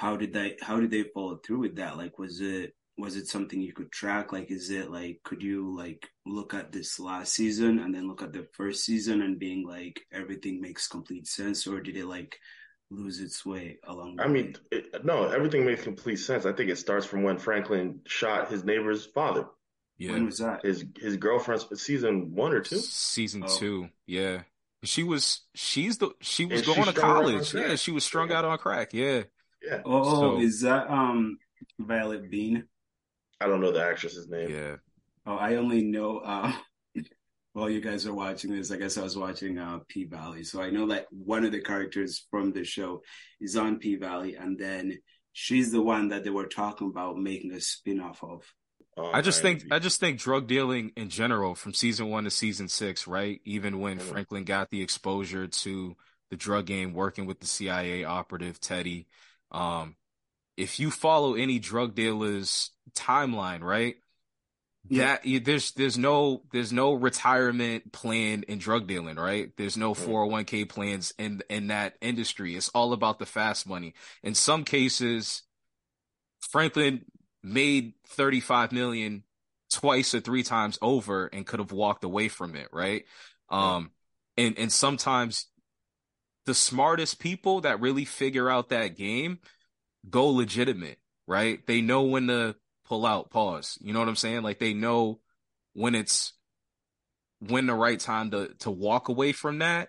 [0.00, 1.98] how did they how did they follow through with that?
[1.98, 5.74] Like was it was it something you could track like is it like could you
[5.76, 9.66] like look at this last season and then look at the first season and being
[9.66, 12.38] like everything makes complete sense or did it like
[12.90, 16.44] lose its way along the I mean, it, no, everything makes complete sense.
[16.44, 19.46] I think it starts from when Franklin shot his neighbor's father.
[19.96, 20.12] Yeah.
[20.12, 20.64] When was that?
[20.64, 22.78] His his girlfriend's season one or two.
[22.78, 23.58] Season Oh.
[23.58, 23.88] two.
[24.06, 24.42] Yeah.
[24.82, 27.54] She was she's the she was And going to strung out on college.
[27.54, 28.38] Yeah, she was strung Yeah.
[28.38, 28.92] out on crack.
[28.92, 29.22] Yeah.
[29.62, 31.38] Yeah, Oh, So- is that um
[31.78, 32.64] Violet Bean?
[33.40, 34.50] I don't know the actress's name.
[34.50, 34.76] Yeah.
[35.26, 36.52] Oh, I only know uh
[37.52, 40.44] while you guys are watching this, I guess I was watching uh P Valley.
[40.44, 43.02] So I know that one of the characters from the show
[43.40, 44.98] is on P Valley and then
[45.32, 48.42] she's the one that they were talking about making a spin-off of.
[48.96, 49.72] on I just think IMDb.
[49.72, 53.40] I just think drug dealing in general from season one to season six, right?
[53.44, 54.02] Even when Mhm.
[54.02, 55.96] Franklin got the exposure to
[56.30, 59.06] the drug game working with the CIA operative Teddy.
[59.50, 59.96] Um,
[60.56, 63.96] if you follow any drug dealer's timeline, right?
[64.88, 65.18] Yeah.
[65.22, 69.50] That there's there's no there's no retirement plan in drug dealing, right?
[69.56, 70.04] There's no Mhm.
[70.06, 72.56] 401k plans in in that industry.
[72.56, 73.94] It's all about the fast money.
[74.22, 75.42] In some cases,
[76.40, 77.04] Franklin
[77.42, 79.24] made 35 million
[79.70, 83.04] twice or three times over and could have walked away from it, right?
[83.48, 83.92] Um,
[84.36, 85.46] and, and sometimes
[86.46, 89.38] the smartest people that really figure out that game
[90.08, 91.64] go legitimate, right?
[91.66, 93.78] They know when to pull out, pause.
[93.80, 94.42] You know what I'm saying?
[94.42, 95.20] Like they know
[95.74, 96.32] when it's
[97.40, 99.88] when the right time to to walk away from that.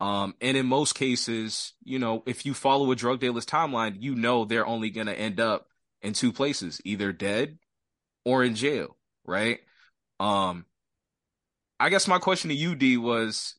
[0.00, 4.16] Um, and in most cases, you know, if you follow a drug dealer's timeline, you
[4.16, 5.66] know they're only gonna end up
[6.02, 7.58] in two places, either dead
[8.24, 9.60] or in jail, right?
[10.18, 10.66] Um,
[11.78, 13.56] I guess my question to you, D, was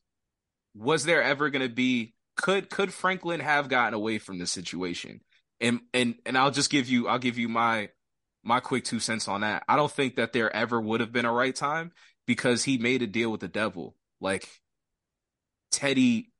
[0.74, 5.20] was there ever to be could could Franklin have gotten away from the situation?
[5.64, 7.88] And and and I'll just give you I'll give you my
[8.44, 9.64] my quick two cents on that.
[9.66, 11.92] I don't think that there ever would have been a right time
[12.26, 13.96] because he made a deal with the devil.
[14.20, 14.46] Like
[15.70, 16.32] Teddy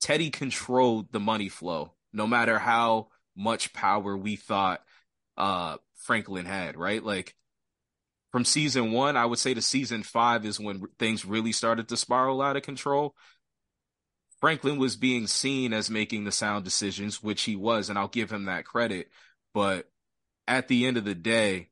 [0.00, 4.82] Teddy controlled the money flow, no matter how much power we thought
[5.38, 7.02] uh Franklin had, right?
[7.02, 7.34] Like
[8.32, 11.96] from season one, I would say to season five is when things really started to
[11.96, 13.14] spiral out of control.
[14.40, 18.30] Franklin was being seen as making the sound decisions, which he was, and I'll give
[18.30, 19.08] him that credit.
[19.54, 19.88] But
[20.46, 21.70] at the end of the day,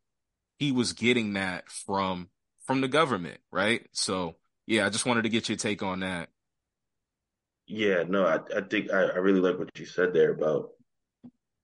[0.58, 2.28] he was getting that from
[2.66, 3.86] from the government, right?
[3.92, 6.30] So yeah, I just wanted to get your take on that.
[7.66, 10.70] Yeah, no, I, I think I, I really like what you said there about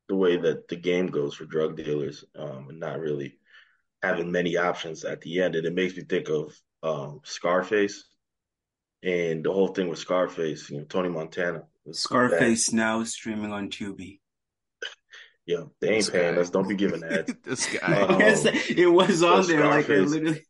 [0.08, 3.38] the way that the game goes for drug dealers, um, and not really
[4.02, 5.54] having many options at the end.
[5.54, 8.04] And it makes me think of um, Scarface
[9.02, 11.64] and the whole thing with Scarface, you know, Tony Montana.
[11.84, 12.00] was bad.
[12.30, 14.20] Scarface now streaming on Tubi.
[15.46, 16.40] Yeah, they ain't This paying guy.
[16.40, 16.50] us.
[16.50, 17.34] Don't be giving ads.
[17.42, 18.02] this guy.
[18.02, 19.66] Um, yes, it was on so there.
[19.66, 20.42] Like literally.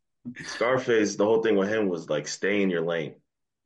[0.44, 3.14] Scarface, the whole thing with him was like stay in your lane.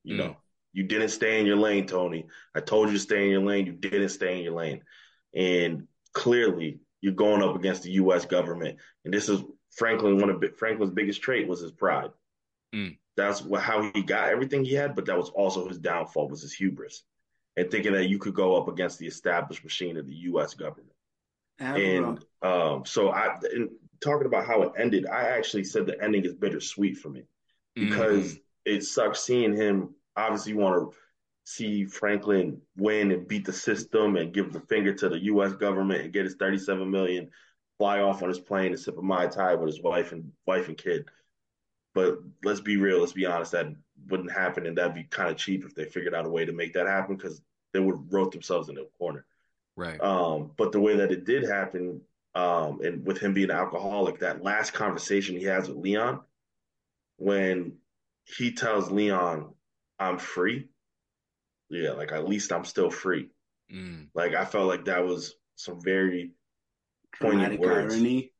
[0.05, 0.19] You Mm.
[0.19, 0.37] know,
[0.73, 2.27] you didn't stay in your lane, Tony.
[2.55, 3.67] I told you to stay in your lane.
[3.67, 4.83] You didn't stay in your lane.
[5.35, 8.27] And clearly, you're going up against the U.S.
[8.27, 8.79] government.
[9.05, 9.41] And this is
[9.73, 10.19] Franklin.
[10.19, 12.11] One of Franklin's biggest trait was his pride.
[12.75, 12.99] Mm.
[13.17, 16.43] That's what, how he got everything he had, but that was also his downfall was
[16.43, 17.05] his hubris
[17.57, 20.55] and thinking that you could go up against the established machine of the U.S.
[20.55, 20.91] government.
[21.61, 26.03] Uh, And um, so I, in talking about how it ended, I actually said the
[26.03, 27.25] ending is bittersweet for me
[27.77, 28.41] because Mhm.
[28.65, 29.95] it sucks seeing him.
[30.17, 30.99] Obviously, you want to
[31.45, 35.53] see Franklin win and beat the system and give the finger to the U.S.
[35.53, 37.31] government and get his 37 million,
[37.79, 40.69] fly off on his plane and sip a mai tai with his wife and wife
[40.69, 41.09] and kid.
[41.95, 43.01] But let's be real.
[43.01, 43.53] Let's be honest.
[43.53, 43.75] That
[44.09, 46.53] wouldn't happen, and that'd be kind of cheap if they figured out a way to
[46.53, 47.41] make that happen because
[47.73, 49.25] they would have wrote themselves into a corner.
[49.77, 50.01] right.
[50.01, 52.01] Um, but the way that it did happen,
[52.35, 56.21] um, and with him being an alcoholic, that last conversation he has with Leon,
[57.17, 57.79] when
[58.25, 59.55] he tells Leon,
[59.99, 60.69] "I'm free,"
[61.71, 63.31] yeah, like at least I'm still free.
[63.73, 64.09] Mm.
[64.15, 66.33] Like I felt like that was some very
[67.19, 67.95] poignant dramatic words.
[67.95, 68.33] irony.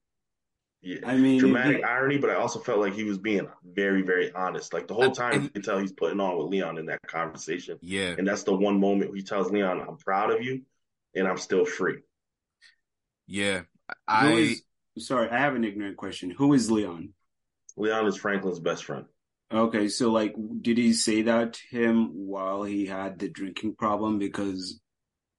[0.85, 4.03] Yeah, I mean, dramatic it- irony, but I also felt like he was being very,
[4.03, 4.73] very honest.
[4.73, 6.87] Like the whole And- time, and- you can tell he's putting on with Leon in
[6.87, 8.15] that conversation, Yeah.
[8.19, 10.63] and that's the one moment he tells Leon, "I'm proud of you,
[11.15, 11.99] and I'm still free."
[13.27, 13.63] Yeah.
[14.07, 14.63] I is-
[14.99, 16.31] sorry, I have an ignorant question.
[16.31, 17.15] Who is Leon?
[17.77, 19.07] Leon is Franklin's best friend.
[19.53, 24.19] Okay, so like, did he say that to him while he had the drinking problem?
[24.19, 24.81] Because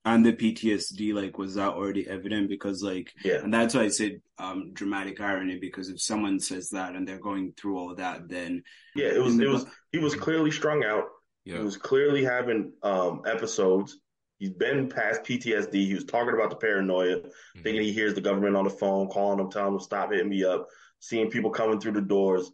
[0.05, 2.47] and the PTSD, like, was that already evident?
[2.49, 3.41] Because like, Yeah.
[3.43, 5.57] and that's why I said um dramatic irony.
[5.59, 8.63] Because if someone says that and they're going through all that, then
[8.95, 11.05] Yeah, it was the it was he was clearly strung out.
[11.43, 13.99] He was clearly having um episodes.
[14.39, 15.73] He's been past PTSD.
[15.85, 17.61] He was talking about the paranoia, Mm-hmm.
[17.63, 20.43] thinking he hears the government on the phone, calling him, telling him stop hitting me
[20.43, 20.67] up,
[20.99, 22.51] seeing people coming through the doors,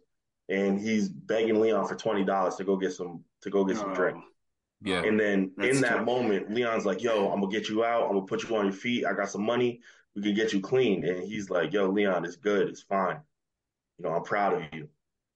[0.48, 3.90] and he's begging Leon for twenty dollars to go get some to go get some
[3.90, 4.24] Oh, drink.
[4.84, 5.02] Yeah.
[5.02, 6.06] And then That's in that tough.
[6.06, 8.04] moment, Leon's like, "Yo, I'm gonna get you out.
[8.04, 9.04] I'm gonna put you on your feet.
[9.06, 9.80] I got some money.
[10.14, 12.68] We can get you clean." And he's like, "Yo, Leon, it's good.
[12.68, 13.20] It's fine.
[13.98, 14.88] You know, I'm proud of you.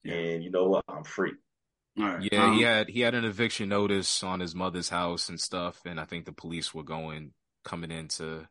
[0.02, 0.14] Yeah.
[0.14, 0.84] And you know what?
[0.88, 1.32] I'm free."
[1.98, 2.28] All right.
[2.30, 5.80] Yeah, he Um, had he had an eviction notice on his mother's house and stuff,
[5.86, 7.32] and I think the police were going
[7.64, 8.48] coming in to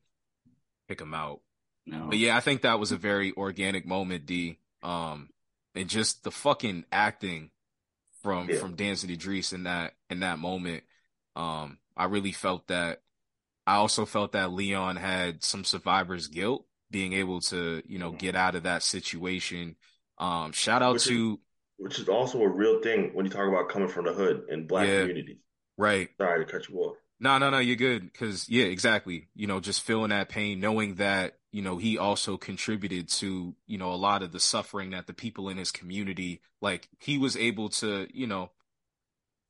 [0.87, 1.41] pick him out.
[1.85, 2.07] no.
[2.09, 4.59] But yeah, I think that was a very organic moment, D.
[4.81, 5.29] Um,
[5.75, 7.51] and just the fucking acting
[8.25, 8.57] from Yeah.
[8.57, 10.83] from Damson Idris in that in that moment.
[11.35, 13.01] Um, I really felt that.
[13.67, 18.35] I also felt that Leon had some survivor's guilt, being able to you know get
[18.35, 19.75] out of that situation.
[20.17, 21.39] Um, shout out Which is- to
[21.77, 24.65] Which is also a real thing when you talk about coming from the hood in
[24.65, 25.01] black Yeah.
[25.01, 25.37] communities.
[25.77, 26.09] right.
[26.17, 26.95] Sorry to cut you off.
[27.19, 28.13] No, no, no, you're good.
[28.13, 29.27] Cause yeah, exactly.
[29.35, 33.77] You know, just feeling that pain, knowing that, you know, he also contributed to, you
[33.77, 37.37] know, a lot of the suffering that the people in his community, like he was
[37.37, 38.51] able to, you know,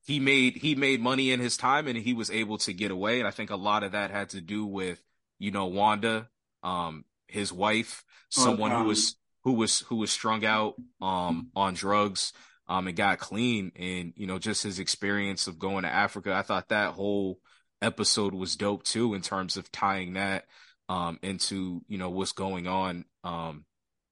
[0.06, 3.18] he made, he made money in his time and he was able to get away.
[3.18, 5.02] And I think a lot of that had to do with,
[5.40, 6.28] you know, Wanda,
[6.62, 8.04] um, his wife,
[8.38, 12.32] Oh, someone who um, was, who was, who was strung out, um, on drugs,
[12.68, 16.32] um, and got clean and, you know, just his experience of going to Africa.
[16.32, 17.40] I thought that whole,
[17.82, 20.46] episode was dope too in terms of tying that
[20.88, 23.64] um into you know what's going on um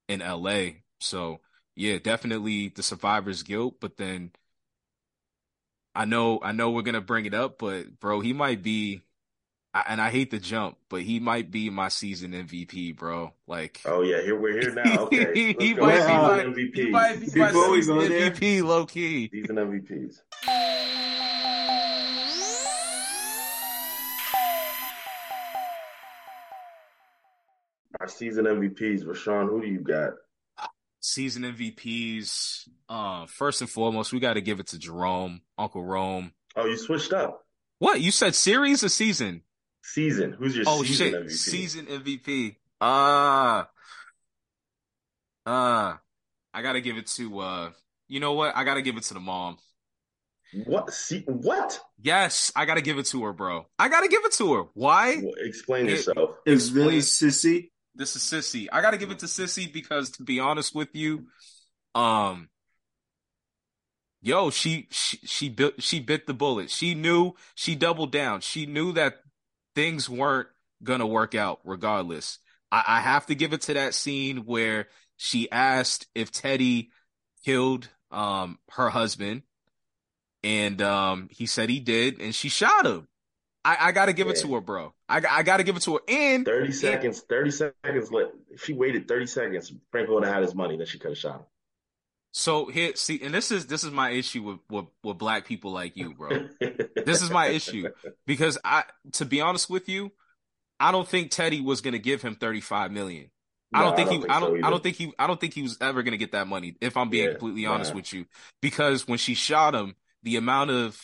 [0.07, 0.81] in LA.
[0.99, 1.41] So
[1.75, 4.31] yeah, definitely the survivor's guilt, but then
[5.93, 9.01] I know I know we're gonna bring it up, but bro, he might be
[9.87, 13.33] and I hate the jump, but he might be my season MVP, bro.
[13.47, 15.03] Like Oh yeah, here we're here now.
[15.07, 16.75] Okay, he let's might, he Uh, might, MVP.
[16.75, 19.29] he might be my Before season MVP, low key.
[19.31, 20.21] Season MVPs.
[28.05, 30.11] Our season MVPs, Rashaan, who do you got?
[30.99, 32.69] season MVPs.
[32.87, 36.31] Uh, first and foremost, we got to give it to Jerome, Uncle Rome.
[36.55, 37.43] Oh, you switched up.
[37.79, 38.35] What you said?
[38.35, 39.41] Series or season?
[39.81, 40.33] Season.
[40.33, 41.31] Who's your Oh season shit, MVP?
[41.31, 42.55] season MVP.
[42.79, 43.69] Ah,
[45.47, 45.95] uh,
[46.53, 47.39] I gotta give it to.
[47.39, 47.71] uh
[48.07, 48.55] You know what?
[48.55, 49.57] I gotta give it to the mom.
[50.65, 50.93] What?
[50.93, 51.79] See, what?
[51.99, 53.65] Yes, I gotta give it to her, bro.
[53.79, 54.63] I gotta give it to her.
[54.75, 55.15] Why?
[55.23, 56.35] Well, explain It- yourself.
[56.45, 57.71] Is Explain- this Cissy?
[57.95, 58.69] This is Cissy.
[58.69, 61.27] I gotta give it to Cissy because, to be honest with you,
[61.93, 62.49] um,
[64.21, 66.69] yo, she she she bit she bit the bullet.
[66.69, 68.41] She knew she doubled down.
[68.41, 69.21] She knew that
[69.75, 70.49] things weren't
[70.83, 72.39] gonna work out regardless.
[72.71, 76.91] I, I have to give it to that scene where she asked if Teddy
[77.45, 79.43] killed um her husband,
[80.43, 83.07] and um he said he did, and she shot him.
[83.65, 84.93] I, I gotta give it to her, bro.
[85.09, 86.01] I, I gotta give it to her.
[86.07, 88.11] And 30 seconds, 30 seconds.
[88.11, 91.11] Let, if she waited 30 seconds, Frank would have had his money, then she could
[91.11, 91.45] have shot him.
[92.33, 95.71] So here, see, and this is this is my issue with with, with black people
[95.71, 96.41] like you, bro.
[97.05, 97.89] This is my issue
[98.27, 100.11] because I, to be honest with you,
[100.79, 103.31] I don't think Teddy was gonna give him thirty five million.
[103.73, 105.77] I don't think he, I don't, I don't think he, I don't think he was
[105.81, 106.77] ever gonna get that money.
[106.81, 107.95] If I'm being Yeah, completely honest nah.
[107.95, 108.25] with you,
[108.61, 110.99] because when she shot him, the amount of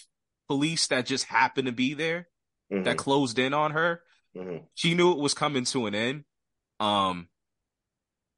[0.49, 2.27] police that just happened to be there
[2.71, 4.01] Mhm, that closed in on her,
[4.35, 4.65] mhm.
[4.75, 6.23] she knew it was coming to an end.
[6.79, 7.27] Um,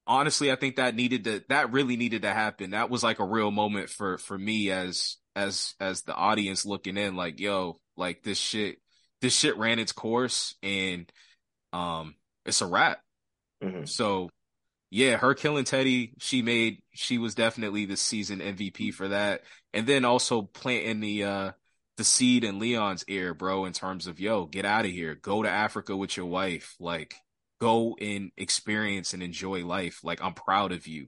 [0.06, 2.72] honestly, I think that needed to, that really needed to happen.
[2.72, 6.98] That was like a real moment for, for me as, as, as the audience looking
[6.98, 8.78] in, like, yo, like this shit,
[9.22, 11.12] this shit ran its course and,
[11.72, 12.15] um,
[12.46, 13.00] it's a wrap.
[13.63, 13.88] Mhm.
[13.88, 14.30] So
[14.89, 19.41] yeah, her killing Teddy, she made, she was definitely the season MVP for that.
[19.74, 21.52] And then also planting the, uh,
[21.97, 25.15] the seed in Leon's ear, bro, in terms of, yo, get out of here.
[25.15, 26.75] Go to Africa with your wife.
[26.79, 27.15] Like,
[27.62, 29.99] go and experience and enjoy life.
[30.03, 31.08] Like, I'm proud of you.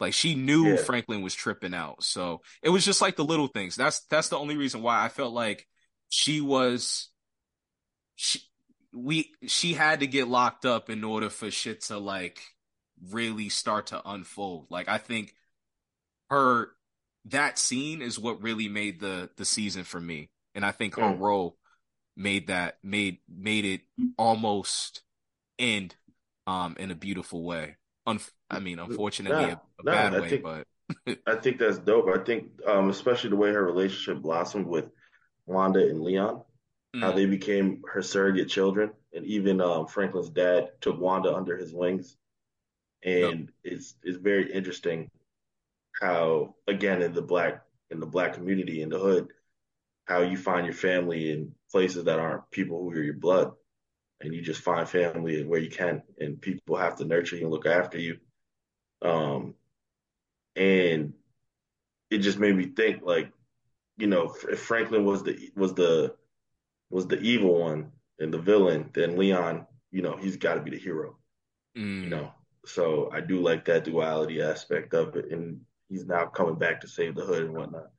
[0.00, 0.76] Like, she knew Yeah.
[0.76, 2.02] Franklin was tripping out.
[2.02, 3.76] So it was just like the little things.
[3.76, 5.66] That's, that's the only reason why I felt like
[6.08, 7.10] she was,
[8.16, 8.40] she,
[8.94, 12.40] we, she had to get locked up in order for shit to like
[13.10, 14.68] really start to unfold.
[14.70, 15.34] Like, I think
[16.30, 16.70] her,
[17.26, 20.30] that scene is what really made the the season for me.
[20.54, 21.56] And i think her role
[22.16, 23.82] made that made made it
[24.18, 25.02] almost
[25.58, 25.96] end
[26.46, 27.76] um in a beautiful way.
[28.08, 30.66] Unf- i mean unfortunately Nah, a, a nah, bad I way think- but
[31.26, 32.08] I think that's dope.
[32.08, 34.90] I think, um, especially the way her relationship blossomed with
[35.46, 36.42] Wanda and Leon,
[37.00, 41.56] how Mm, they became her surrogate children, and even um, Franklin's dad took Wanda under
[41.56, 42.16] his wings,
[43.04, 45.10] and it's it's very interesting
[46.02, 49.28] how again in the black in the black community in the hood,
[50.04, 53.52] how you find your family in places that aren't people who are your blood,
[54.20, 57.52] and you just find family where you can, and people have to nurture you and
[57.52, 58.18] look after you.
[59.00, 59.54] Um,
[60.56, 61.12] and
[62.10, 63.30] it just made me think like,
[63.96, 66.16] you know, if Franklin was the was the
[66.90, 70.72] was the evil one and the villain, then Leon, you know, he's got to be
[70.72, 71.16] the hero.
[71.76, 72.04] Mm.
[72.04, 72.32] You know,
[72.66, 75.60] so I do like that duality aspect of it, and
[75.92, 77.90] he's now coming back to save the hood and whatnot.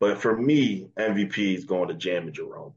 [0.00, 2.74] But for me, MVP is going to Jam and Jerome.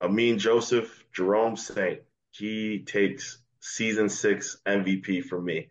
[0.00, 2.00] Amin Joseph, Jerome Saint,
[2.32, 5.68] he takes season six MVP for me.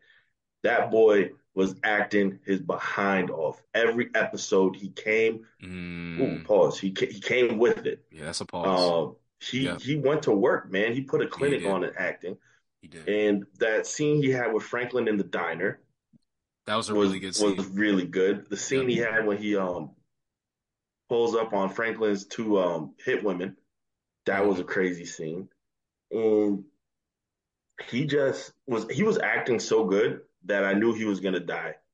[0.63, 3.61] That boy was acting his behind off.
[3.73, 6.19] Every episode he came, Mm.
[6.21, 6.79] ooh, pause.
[6.79, 8.05] He he came with it.
[8.11, 9.07] Yeah, that's a pause.
[9.09, 9.77] Um, he Yeah.
[9.77, 10.93] he went to work, man.
[10.93, 12.37] He put a clinic on in acting,
[12.81, 13.09] he did.
[13.09, 15.81] and that scene he had with Franklin in the diner
[16.71, 17.55] that was a was really good scene.
[17.57, 18.49] was really good.
[18.49, 19.91] The scene he had when he um
[21.09, 23.57] pulls up on Franklin's two um hit women,
[24.25, 25.49] that was a crazy scene,
[26.11, 26.65] and
[27.89, 31.75] he just was he was acting so good that I knew he was gonna die.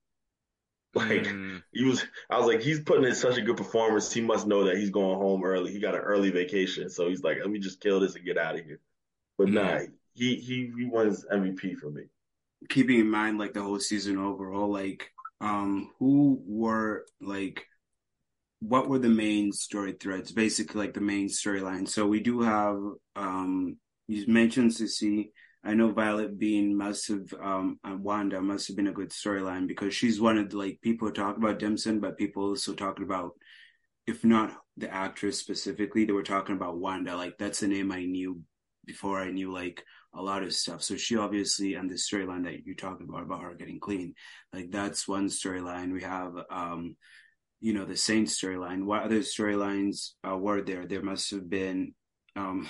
[0.95, 1.61] Like Mm.
[1.71, 4.11] he was, I was like, he's putting in such a good performance.
[4.11, 5.71] He must know that he's going home early.
[5.71, 8.37] He got an early vacation, so he's like, let me just kill this and get
[8.37, 8.79] out of here.
[9.37, 9.91] But nah, Mhm.
[10.13, 12.03] he he he wins MVP for me.
[12.69, 17.65] Keeping in mind like the whole season overall, like um who were like
[18.59, 20.31] what were the main story threads?
[20.31, 21.87] Basically like the main storyline.
[21.87, 22.79] So we do have
[23.15, 25.31] um you mentioned Cissy.
[25.63, 29.93] I know Violet Bean must have um Wanda must have been a good storyline because
[29.93, 33.31] she's one of the like people talk about Damson, but people also talking about
[34.07, 37.15] if not the actress specifically, they were talking about Wanda.
[37.15, 38.41] Like that's the name I knew
[38.85, 40.81] before I knew like a lot of stuff.
[40.83, 44.15] So she obviously and the storyline that you're talking about about her getting clean,
[44.53, 45.91] like that's one storyline.
[45.93, 46.95] We have um,
[47.59, 48.83] you know, the Saint storyline.
[48.85, 50.85] What other storylines uh, were there?
[50.85, 51.93] There must have been
[52.35, 52.67] um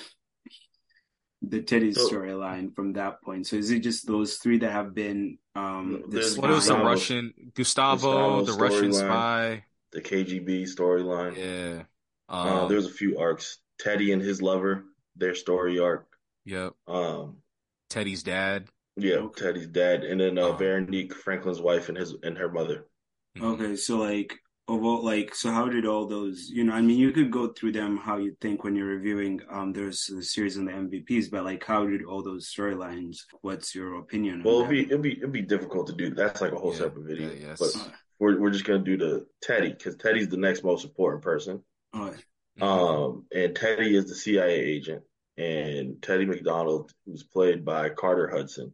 [1.42, 3.48] the Teddy So- storyline from that point.
[3.48, 6.76] So is it just those three that have been um the There's What was the
[6.78, 8.94] Russian Gustavo, Gustavo the Russian storyline.
[9.08, 9.64] spy?
[9.94, 11.38] The KGB storyline.
[11.38, 11.84] Yeah.
[12.30, 13.60] Uh, Um, there was a few arcs.
[13.80, 14.84] Teddy and his lover,
[15.16, 16.07] their story arc.
[16.48, 16.74] Yep.
[16.88, 17.38] Um,
[17.90, 18.68] Teddy's dad.
[18.96, 19.46] yeah, Okay.
[19.46, 20.58] Teddy's dad, and then uh, Uh-huh.
[20.58, 22.88] Veronique Franklin's wife and his and her mother.
[23.40, 24.34] Okay, so like
[24.68, 26.50] overall, like so, how did all those?
[26.50, 29.42] You know, I mean, you could go through them how you think when you're reviewing.
[29.52, 33.18] Um, there's the series and the MVPs, but like, how did all those storylines?
[33.42, 34.42] What's your opinion?
[34.44, 36.14] Well, on it'd be it'd be it'd be difficult to do.
[36.16, 37.30] That's like a whole Yeah, separate video.
[37.32, 37.60] yeah, yes.
[37.60, 41.64] But we're we're just gonna do the Teddy because Teddy's the next most important person.
[41.94, 42.14] Oh,
[42.60, 42.64] Mhm.
[42.64, 45.04] Um, and Teddy is the CIA agent,
[45.38, 48.74] and Teddy McDonald, who's played by Carter Hudson.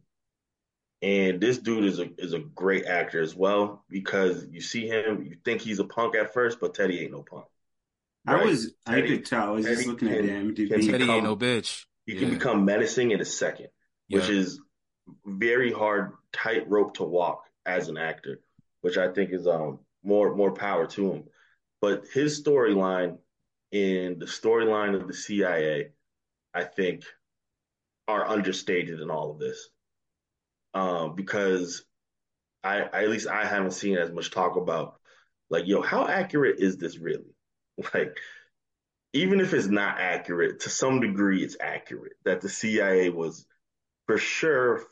[1.02, 5.22] And this dude is a is a great actor as well because you see him,
[5.24, 7.44] you think he's a punk at first, but Teddy ain't no punk.
[8.26, 8.46] I Right?
[8.46, 9.48] was, I could tell.
[9.48, 10.68] I was just Teddy looking at the can- MDB.
[10.68, 11.84] can Teddy become- ain't no bitch.
[12.06, 12.20] He Yeah.
[12.20, 13.68] can become menacing in a second,
[14.08, 14.36] which Yeah.
[14.36, 14.60] is
[15.26, 18.40] very hard tightrope to walk as an actor,
[18.80, 21.24] which I think is um more more power to him.
[21.82, 23.18] But his storyline
[23.72, 25.92] in the storyline of the CIA,
[26.54, 27.04] I think,
[28.06, 29.68] are understated in all of this.
[30.74, 31.84] Um, because
[32.62, 34.96] I, I at least I haven't seen as much talk about
[35.50, 37.34] like, yo, how accurate is this really?
[37.94, 38.16] Like,
[39.12, 43.46] even if it's not accurate, to some degree, it's accurate that the CIA was
[44.06, 44.84] for sure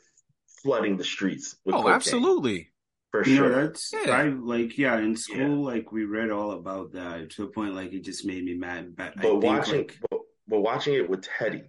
[0.61, 1.93] flooding the streets with Oh, cocaine.
[1.93, 2.69] absolutely.
[3.11, 3.67] For You know, sure.
[3.67, 4.11] that's Yeah.
[4.11, 4.97] I like yeah.
[4.97, 5.73] In school, Yeah.
[5.73, 8.95] like we read all about that to a point like it just made me mad.
[8.95, 10.21] But, I But think watching, like but,
[10.53, 11.63] but watching it with Teddy,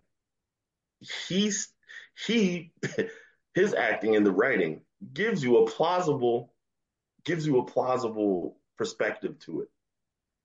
[1.01, 1.71] he's
[2.27, 2.71] he
[3.55, 6.53] his acting and the writing gives you a plausible
[7.25, 9.69] gives you a plausible perspective to it.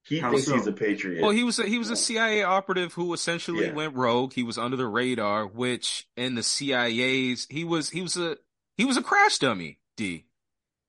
[0.03, 0.55] He How thinks so?
[0.55, 1.21] he's a patriot.
[1.21, 3.73] Well, he was a, he was a CIA operative who essentially Yeah.
[3.73, 4.31] went rogue.
[4.31, 8.37] He was under the radar, which in the CIA's he was he was a
[8.77, 9.79] he was a crash dummy.
[9.97, 10.27] D.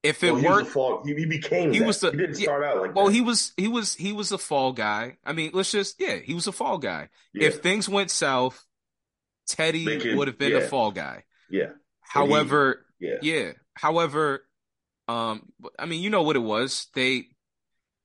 [0.03, 1.87] If it Well, he worked, fall, he, he became He that.
[1.87, 3.13] was the- he didn't yeah, start out like well, that.
[3.13, 5.19] he was he was he was a fall guy.
[5.25, 7.11] I mean, let's just yeah, he was a fall guy.
[7.35, 8.65] yeah, If things went south,
[9.47, 10.59] Teddy would have been yeah.
[10.59, 11.25] a fall guy.
[11.51, 13.17] yeah, However, yeah.
[13.23, 13.53] yeah.
[13.75, 14.45] However,
[15.09, 16.87] um, I mean, you know what it was.
[16.95, 17.25] They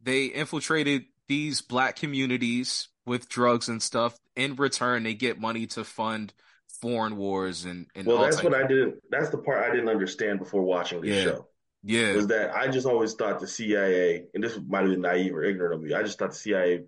[0.02, 4.18] they infiltrated these black communities with drugs and stuff.
[4.36, 6.34] In return, they get money to fund
[6.82, 8.96] foreign wars and and Well, that's what I didn't.
[9.10, 11.24] That's the part I didn't understand before watching this Yeah.
[11.32, 11.48] show.
[11.86, 15.36] Yeah Was that I just always thought the CIA, and this might have been naive
[15.36, 15.94] or ignorant of me.
[15.94, 16.84] I just thought the CIA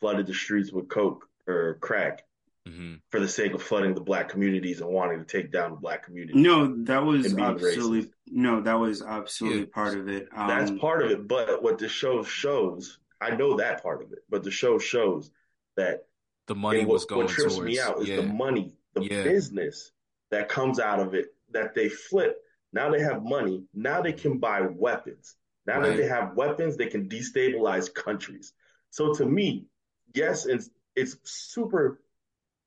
[0.00, 2.24] flooded the streets with coke or crack
[2.66, 5.76] hmm for the sake of flooding the black communities and wanting to take down the
[5.78, 6.38] black community.
[6.38, 8.10] no, that was absolutely racist.
[8.26, 9.66] no, that was absolutely Yeah.
[9.72, 10.28] part of it.
[10.36, 11.26] Um, That's part of it.
[11.26, 14.18] But what the show shows, I know that part of it.
[14.28, 15.30] But the show shows
[15.76, 16.06] that
[16.46, 19.02] the money what, was going what trips towards me out is yeah the money, the
[19.04, 19.22] Yeah.
[19.22, 19.92] business
[20.30, 22.36] that comes out of it that they flip.
[22.72, 23.64] Now they have money.
[23.74, 25.36] Now they can buy weapons.
[25.66, 25.90] Now Right.
[25.90, 28.52] that they have weapons, they can destabilize countries.
[28.90, 29.66] So to me,
[30.14, 30.62] yes, and
[30.96, 32.00] it's super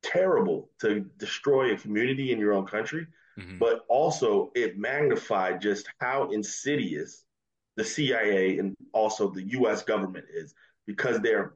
[0.03, 3.07] terrible to destroy a community in your own country,
[3.39, 3.57] mm-hmm.
[3.57, 7.23] but also it magnified just how insidious
[7.75, 10.53] the CIA and also the US government is
[10.85, 11.53] because they're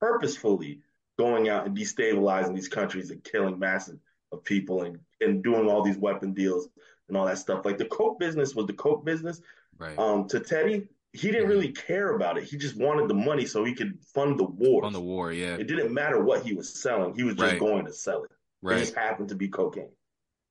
[0.00, 0.80] purposefully
[1.18, 3.98] going out and destabilizing these countries and killing masses
[4.32, 6.68] of people and, and doing all these weapon deals
[7.08, 7.64] and all that stuff.
[7.64, 9.40] Like the Coke business was the Coke business.
[9.78, 9.98] Right.
[9.98, 12.44] Um, to Teddy, he didn't really care about it.
[12.44, 14.82] He just wanted the money so he could fund the war.
[14.82, 15.56] Fund the war, yeah.
[15.56, 17.14] It didn't matter what he was selling.
[17.14, 17.60] He was just right.
[17.60, 18.30] going to sell it.
[18.62, 18.76] Right.
[18.76, 19.90] It just happened to be cocaine.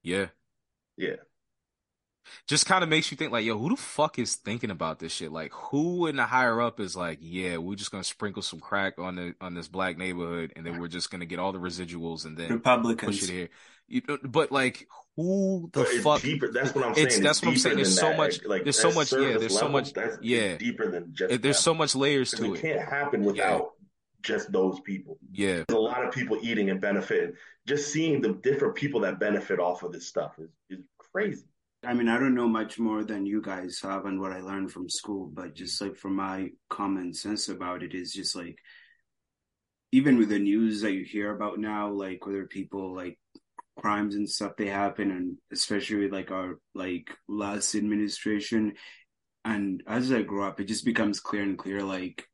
[0.03, 0.27] Yeah.
[0.97, 1.15] Yeah
[2.47, 5.11] just kind of makes you think like, yo, who the fuck is thinking about this
[5.11, 5.31] shit?
[5.31, 8.99] Like, who in the higher up is like, yeah, we're just gonna sprinkle some crack
[8.99, 12.25] on the on this black neighborhood, and then we're just gonna get all the residuals
[12.25, 13.49] and then Republicans push it here.
[13.87, 16.21] You know, but like, who the fuck?
[16.21, 16.51] Deeper.
[16.51, 17.07] That's what I'm saying.
[17.07, 17.75] It's, that's what I'm saying.
[17.75, 18.17] There's so that.
[18.17, 18.43] much.
[18.43, 19.11] Like, there's so much.
[19.11, 19.37] Yeah.
[19.37, 19.91] There's so much.
[20.21, 20.57] yeah.
[20.57, 21.41] Deeper than just.
[21.41, 22.57] There's so much layers to it.
[22.57, 23.59] It can't happen without.
[23.61, 23.67] Yeah.
[24.23, 25.17] Just those people.
[25.33, 25.63] Yeah.
[25.67, 27.33] There's a lot of people eating and benefiting.
[27.67, 31.43] Just seeing the different people that benefit off of this stuff is, is crazy.
[31.85, 34.71] I mean, I don't know much more than you guys have and what I learned
[34.71, 38.57] from school, but just like from my common sense about it is just like,
[39.91, 43.19] even with the news that you hear about now, like whether people like
[43.79, 48.73] crimes and stuff they happen, and especially like our like last administration,
[49.45, 51.83] and as I grow up, it just becomes clear and clear.
[51.83, 52.25] Like,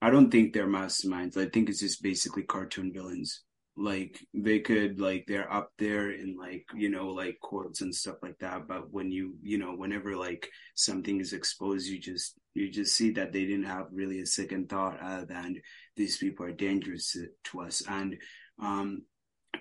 [0.00, 1.36] I don't think they're masterminds.
[1.36, 3.42] I think it's just basically cartoon villains
[3.76, 8.16] like they could like they're up there in like you know like courts and stuff
[8.22, 12.70] like that but when you you know whenever like something is exposed you just you
[12.70, 15.60] just see that they didn't have really a second thought other than
[15.94, 17.82] these people are dangerous to, to us.
[17.88, 18.16] And
[18.60, 19.02] um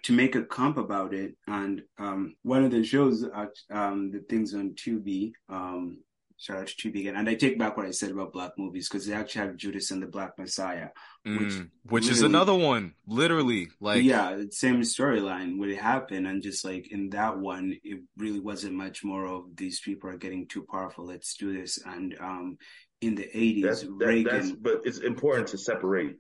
[0.04, 4.20] to make a comp about it and um one of the shows uh, um the
[4.30, 5.98] things on Tubi um
[6.38, 7.16] Shout out to Tubi again.
[7.16, 9.92] And I take back what I said about black movies because they actually have Judas
[9.92, 10.90] and the Black Messiah,
[11.24, 13.70] which, mm, which is another one, literally.
[13.80, 16.26] Like, yeah, same storyline would happen.
[16.26, 20.18] And just like in that one, it really wasn't much more of these people are
[20.18, 21.06] getting too powerful.
[21.06, 21.80] Let's do this.
[21.86, 22.58] And um,
[23.00, 24.38] in the 80s, that's, that, Reagan.
[24.38, 26.18] That's, but it's important to separate.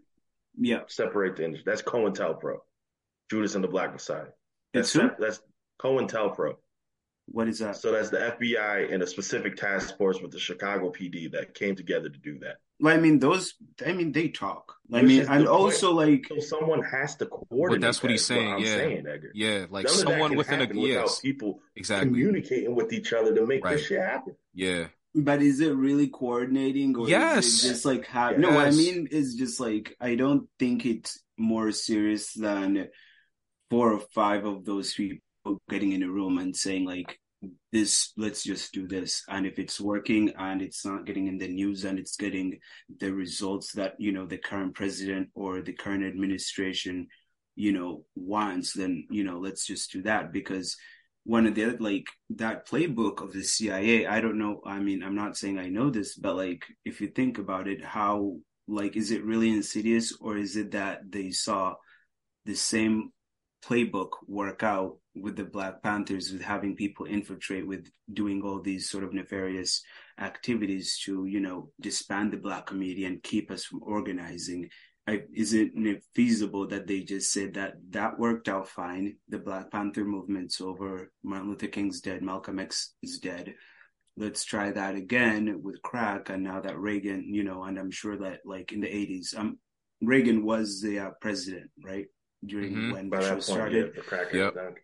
[0.57, 0.81] Yeah.
[0.87, 1.69] Separate the industry.
[1.69, 2.59] That's COINTELPRO,
[3.29, 4.27] Judas and the Black Messiah.
[4.73, 5.41] That's, that's, that's
[5.81, 6.55] COINTELPRO.
[7.27, 7.75] What is that?
[7.77, 11.75] So that's the FBI and a specific task force with the Chicago PD that came
[11.75, 12.57] together to do that.
[12.79, 13.55] Well, I mean, those.
[13.85, 14.75] I mean, they talk.
[14.93, 17.81] I mean, and also like so someone has to coordinate.
[17.81, 18.59] But that's what he's saying.
[18.59, 23.33] Yeah, saying, yeah, like None someone within a yes, people exactly communicating with each other
[23.33, 23.77] to make right.
[23.77, 24.35] this shit happen.
[24.53, 24.87] Yeah.
[25.15, 27.45] But is it really coordinating, or yes.
[27.45, 28.39] is it just like ha- yes.
[28.39, 28.49] no?
[28.49, 32.89] What I mean is just like I don't think it's more serious than
[33.69, 35.24] four or five of those people
[35.69, 37.19] getting in a room and saying like
[37.71, 39.23] this let's just do this.
[39.29, 42.59] And if it's working and it's not getting in the news and it's getting
[42.99, 47.07] the results that you know the current president or the current administration
[47.55, 50.31] you know wants then you know let's just do that.
[50.31, 50.77] Because
[51.23, 55.15] one of the like that playbook of the CIA I don't know I mean I'm
[55.15, 58.37] not saying I know this but like if you think about it how
[58.67, 61.75] like is it really insidious or is it that they saw
[62.45, 63.11] the same
[63.65, 68.89] playbook work out with the Black Panthers, with having people infiltrate, with doing all these
[68.89, 69.81] sort of nefarious
[70.19, 74.69] activities to, you know, disband the Black community and keep us from organizing.
[75.07, 75.71] I, is it
[76.15, 79.17] feasible that they just said that that worked out fine?
[79.29, 81.11] The Black Panther movement's over.
[81.23, 82.23] Martin Luther King's dead.
[82.23, 83.53] Malcolm X is dead.
[84.17, 86.29] Let's try that again with crack.
[86.29, 89.59] And now that Reagan, you know, and I'm sure that like in the 80s, um,
[90.01, 92.07] Reagan was the uh, president, right?
[92.45, 92.91] During mm-hmm.
[92.91, 93.93] when the show started.
[94.11, 94.75] Yeah, yep.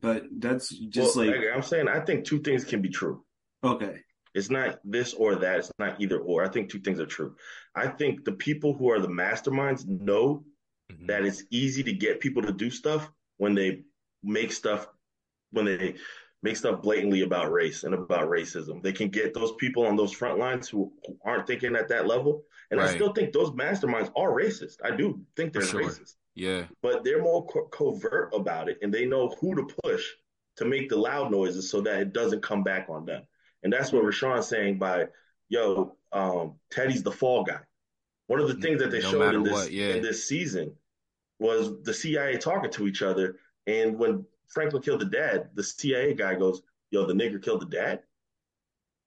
[0.00, 1.88] But that's just well, like I'm saying.
[1.88, 3.24] I think two things can be true.
[3.62, 4.00] Okay.
[4.34, 5.58] It's not this or that.
[5.58, 6.44] It's not either or.
[6.44, 7.34] I think two things are true.
[7.74, 10.44] I think the people who are the masterminds know
[10.90, 11.06] mm-hmm.
[11.06, 13.82] that it's easy to get people to do stuff when they
[14.22, 14.86] make stuff
[15.50, 15.96] when they
[16.42, 18.82] make stuff blatantly about race and about racism.
[18.82, 22.06] They can get those people on those front lines who, who aren't thinking at that
[22.06, 22.44] level.
[22.70, 22.88] And right.
[22.88, 24.76] I still think those masterminds are racist.
[24.82, 25.82] I do think they're sure.
[25.82, 26.14] racist.
[26.40, 26.64] Yeah.
[26.80, 30.02] But they're more co- covert about it and they know who to push
[30.56, 33.24] to make the loud noises so that it doesn't come back on them.
[33.62, 35.08] And that's what Rashaan's saying by,
[35.50, 37.60] yo, um, Teddy's the fall guy.
[38.26, 39.88] One of the things that they no showed in this, what, yeah.
[39.88, 40.74] in this season
[41.38, 43.36] was the CIA talking to each other.
[43.66, 47.66] And when Franklin killed the dad, the CIA guy goes, yo, the nigger killed the
[47.66, 48.00] dad.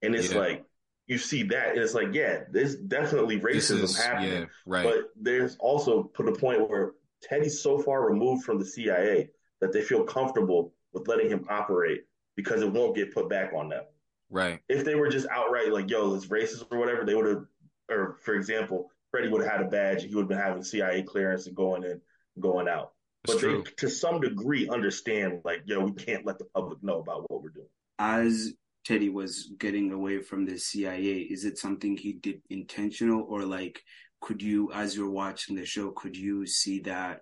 [0.03, 0.39] And it's yeah.
[0.39, 0.65] like,
[1.07, 4.33] you see that, and it's like, yeah, there's definitely racism is, happening.
[4.33, 4.83] Yeah, right.
[4.83, 6.91] But there's also put a point where
[7.23, 9.29] Teddy's so far removed from the CIA
[9.61, 12.05] that they feel comfortable with letting him operate
[12.35, 13.83] because it won't get put back on them.
[14.29, 14.59] Right.
[14.67, 17.45] If they were just outright like, yo, it's racist or whatever, they would have,
[17.89, 21.03] or for example, Freddie would have had a badge he would have been having CIA
[21.03, 22.01] clearance and going in
[22.39, 22.93] going out.
[23.25, 26.99] That's But they, to some degree, understand like, yo, we can't let the public know
[26.99, 27.67] about what we're doing.
[27.99, 28.53] As
[28.83, 33.81] Teddy was getting away from the CIA, is it something he did intentional or like
[34.23, 37.21] could you as you're watching the show, could you see that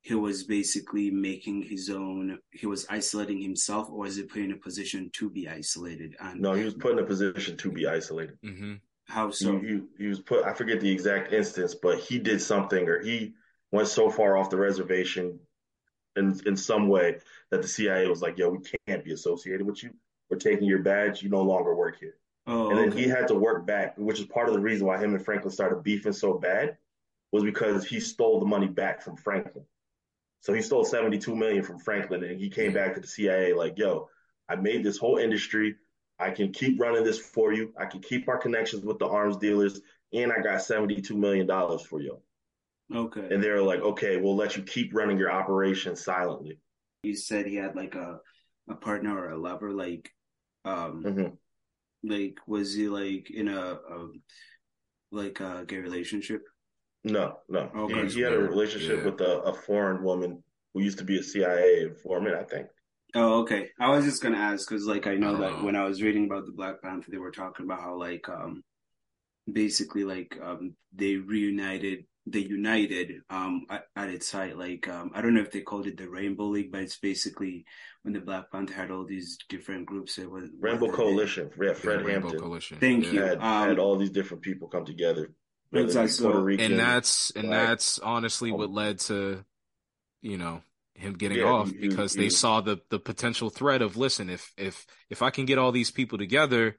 [0.00, 4.52] he was basically making his own he was isolating himself or is he put in
[4.52, 7.86] a position to be isolated and No, he was put in a position to be
[7.86, 8.38] isolated.
[8.42, 12.18] hmm how so He, he, he was put, I forget the exact instance, but he
[12.18, 13.34] did something or he
[13.72, 15.38] went so far off the reservation
[16.16, 17.18] in, in some way
[17.50, 19.90] that the CIA was like, yo, we can't be associated with you.
[20.30, 21.22] We're taking your badge.
[21.22, 22.16] You no longer work here.
[22.48, 23.02] Oh And then okay.
[23.02, 25.52] he had to work back, which is part of the reason why him and Franklin
[25.52, 26.78] started beefing so bad,
[27.32, 29.64] was because he stole the money back from Franklin.
[30.40, 33.78] So he stole 72 million from Franklin and he came back to the CIA like,
[33.78, 34.08] yo,
[34.48, 35.76] I made this whole industry.
[36.18, 37.72] I can keep running this for you.
[37.78, 39.80] I can keep our connections with the arms dealers,
[40.12, 42.18] and I got 72 million dollars for you.
[42.94, 46.58] okay And they're like, okay, we'll let you keep running your operation silently.
[47.02, 48.20] you said he had like a
[48.68, 50.12] a partner or a lover like
[50.64, 51.38] um Mhm.
[52.02, 54.08] Like was he like in a, a
[55.10, 56.42] like a gay relationship
[57.04, 57.70] No, no.
[57.74, 58.06] Okay.
[58.08, 59.04] He, he had a relationship Yeah.
[59.04, 60.42] with a, a foreign woman
[60.74, 62.68] who used to be a CIA informant, I think.
[63.14, 63.70] Oh, okay.
[63.80, 66.26] I was just gonna ask because, like, I know I that when I was reading
[66.26, 68.62] about the Black Panther, they were talking about how, like, um,
[69.52, 74.56] basically, like, um, they reunited, they united, um, at, at its height.
[74.58, 77.64] Like, um, I don't know if they called it the Rainbow League, but it's basically
[78.02, 80.18] when the Black Panther had all these different groups.
[80.18, 81.50] It was Rainbow Coalition.
[81.58, 82.78] Yeah, Yeah, Fred Rainbow Hampton Coalition.
[82.78, 83.12] Thank Yeah.
[83.12, 83.20] you.
[83.22, 85.32] had, Um, had all these different people come together.
[85.70, 86.24] whether it be Exactly.
[86.24, 87.66] Puerto Rican, and that's and black.
[87.68, 89.44] that's honestly what Um, led to
[90.22, 90.62] you know
[90.94, 93.82] him getting Yeah, off he- he- because he they was- saw the the potential threat
[93.82, 96.78] of listen if if if I can get all these people together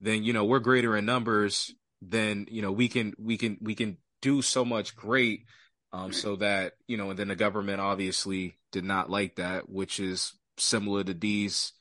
[0.00, 3.74] then you know we're greater in numbers then you know we can we can we
[3.74, 5.44] can do so much great
[5.92, 10.00] um so that you know and then the government obviously did not like that which
[10.00, 11.72] is similar to D's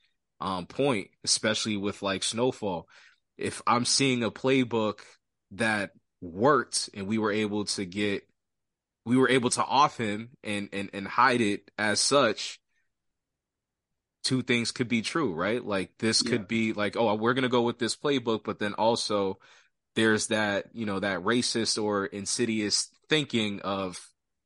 [0.41, 2.87] um point especially with like snowfall
[3.37, 4.99] if I'm seeing a playbook
[5.51, 8.27] that worked and we were able to get
[9.05, 12.59] we were able to off him and and and hide it as such
[14.23, 16.47] two things could be true right like this could Yeah.
[16.47, 19.39] be like oh we're going to go with this playbook but then also
[19.95, 23.99] there's that you know that racist or insidious thinking of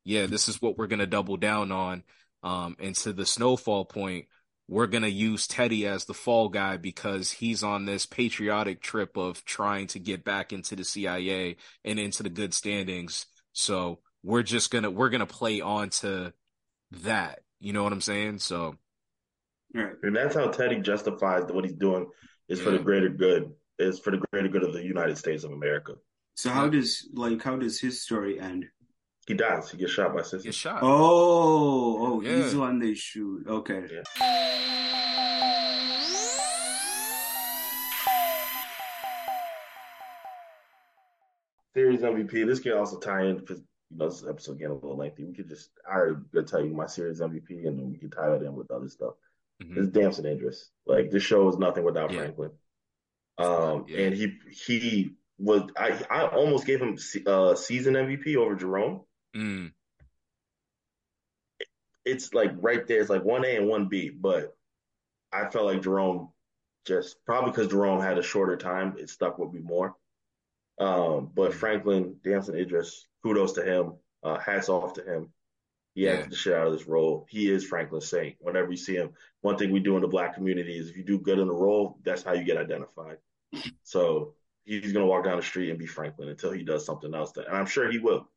[0.04, 2.02] yeah this is what we're going to double down on
[2.42, 4.26] um and to the snowfall point
[4.68, 9.16] we're going to use Teddy as the fall guy because he's on this patriotic trip
[9.16, 13.26] of trying to get back into the CIA and into the good standings.
[13.52, 16.32] So we're just going to, we're going to play on to
[17.02, 17.40] that.
[17.60, 18.40] You know what I'm saying?
[18.40, 18.74] So
[19.72, 19.92] right.
[20.02, 22.08] And that's how Teddy justifies what he's doing
[22.48, 25.52] is for the greater good, is for the greater good of the United States of
[25.52, 25.94] America.
[26.34, 28.66] So how does like how does his story end?
[29.26, 29.70] He dies.
[29.70, 30.44] He gets shot by Cissy.
[30.44, 30.80] get shot.
[30.82, 33.44] Oh, oh, he's the one they shoot.
[33.48, 33.82] Okay.
[33.90, 34.02] Yeah.
[41.74, 42.46] Series MVP.
[42.46, 43.58] This can also tie in because
[43.90, 45.24] you know this episode getting a little lengthy.
[45.24, 48.10] We could just I already gonna tell you my series MVP, and then we can
[48.10, 49.14] tie that in with other stuff.
[49.62, 49.76] Mhm.
[49.76, 50.70] It's Damson Idris.
[50.86, 52.18] Like this show is nothing without Yeah.
[52.20, 52.52] Franklin.
[53.38, 53.98] Um, Yeah.
[54.06, 59.02] and he he was I I almost gave him uh season MVP over Jerome.
[59.36, 59.72] Mm,
[62.04, 63.00] It's like right there.
[63.00, 64.56] It's like one A and one B, but
[65.32, 66.30] I felt like Jerome
[66.86, 69.96] just probably because Jerome had a shorter time, it stuck with me more.
[70.78, 73.94] Um, but Franklin Damson Idris, kudos to him.
[74.22, 75.32] Uh, hats off to him.
[75.94, 76.12] He Yeah.
[76.14, 77.26] acted the shit out of this role.
[77.28, 78.36] He is Franklin Saint.
[78.40, 81.02] Whenever you see him, one thing we do in the black community is if you
[81.04, 83.18] do good in the role, that's how you get identified.
[83.82, 84.34] So
[84.64, 87.32] he's gonna walk down the street and be Franklin until he does something else.
[87.32, 88.28] That, and I'm sure he will.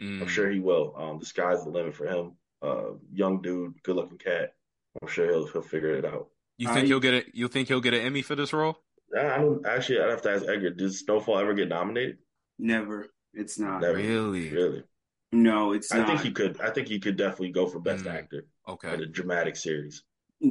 [0.00, 0.20] mm.
[0.22, 0.94] I'm sure he will.
[0.96, 2.32] Um, the sky's the limit for him.
[2.62, 4.54] Uh, young dude, good looking cat.
[5.02, 6.28] I'm sure he'll he'll figure it out.
[6.58, 7.26] You think I- he'll get it?
[7.34, 8.78] You think he'll get an Emmy for this role?
[9.16, 10.00] I don't actually.
[10.00, 10.70] I'd have to ask Edgar.
[10.70, 12.18] Did Snowfall ever get nominated?
[12.58, 13.06] Never.
[13.32, 13.80] It's not.
[13.82, 13.96] Never.
[13.96, 14.50] Really?
[14.50, 14.82] Really?
[15.32, 16.06] No, it's I not.
[16.08, 16.60] think he could.
[16.60, 18.14] I think he could definitely go for best Mm.
[18.14, 18.94] actor Okay.
[18.94, 20.02] in a dramatic series.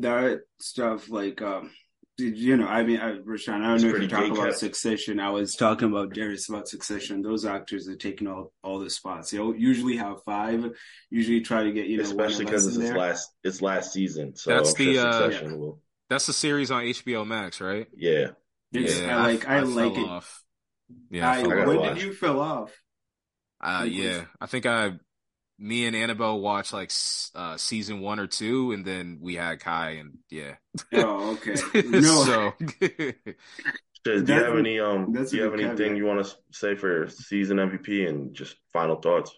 [0.01, 1.73] that stuff like um did
[2.17, 4.59] you know i mean I, Rashaan i don't It's know if you're talking about kept.
[4.59, 8.89] succession i was talking about darius about succession those actors are taking all all the
[8.89, 10.63] spots they usually have five
[11.09, 12.99] usually try to get you know Especially because it's us in his there.
[12.99, 13.29] last.
[13.43, 14.35] It's last season.
[14.35, 15.79] So That's I'm sure the, uh, Succession will.
[16.09, 17.87] That's the series on HBO Max, right?
[17.95, 18.29] Yeah.
[18.73, 20.43] It's- yeah, I like i, fell like it Off.
[21.09, 21.67] Yeah, I I, fell gotta off.
[21.67, 21.93] when watch.
[21.95, 22.71] did you fell off
[23.63, 24.91] Uh, Like, yeah, I think I,
[25.63, 26.91] me and Annabelle watched like
[27.35, 30.55] uh, season one or two, and then we had Kai, and yeah.
[30.93, 31.55] oh okay
[31.89, 32.53] no so
[34.03, 35.13] Do you have any um?
[35.13, 35.97] Do you have anything caveat.
[35.97, 39.33] you want to say for season MVP and just final thoughts?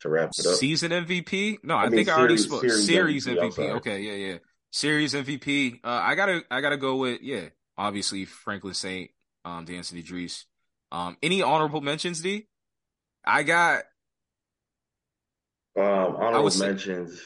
[0.00, 0.54] to wrap it up.
[0.54, 1.58] Season MVP?
[1.62, 2.60] No, I, I mean, think I already series- spoke.
[2.62, 3.70] series Series MVP, MVP.
[3.76, 4.38] Okay, yeah, yeah.
[4.72, 5.80] Series MVP.
[5.84, 7.48] Uh, I gotta, I gotta go with yeah.
[7.76, 9.10] Obviously, Franklin Saint,
[9.44, 10.46] um, Damson Idris.
[10.92, 12.46] Um, any honorable mentions, D?
[13.24, 13.82] I got
[15.76, 17.20] Um, honorable would say- mentions.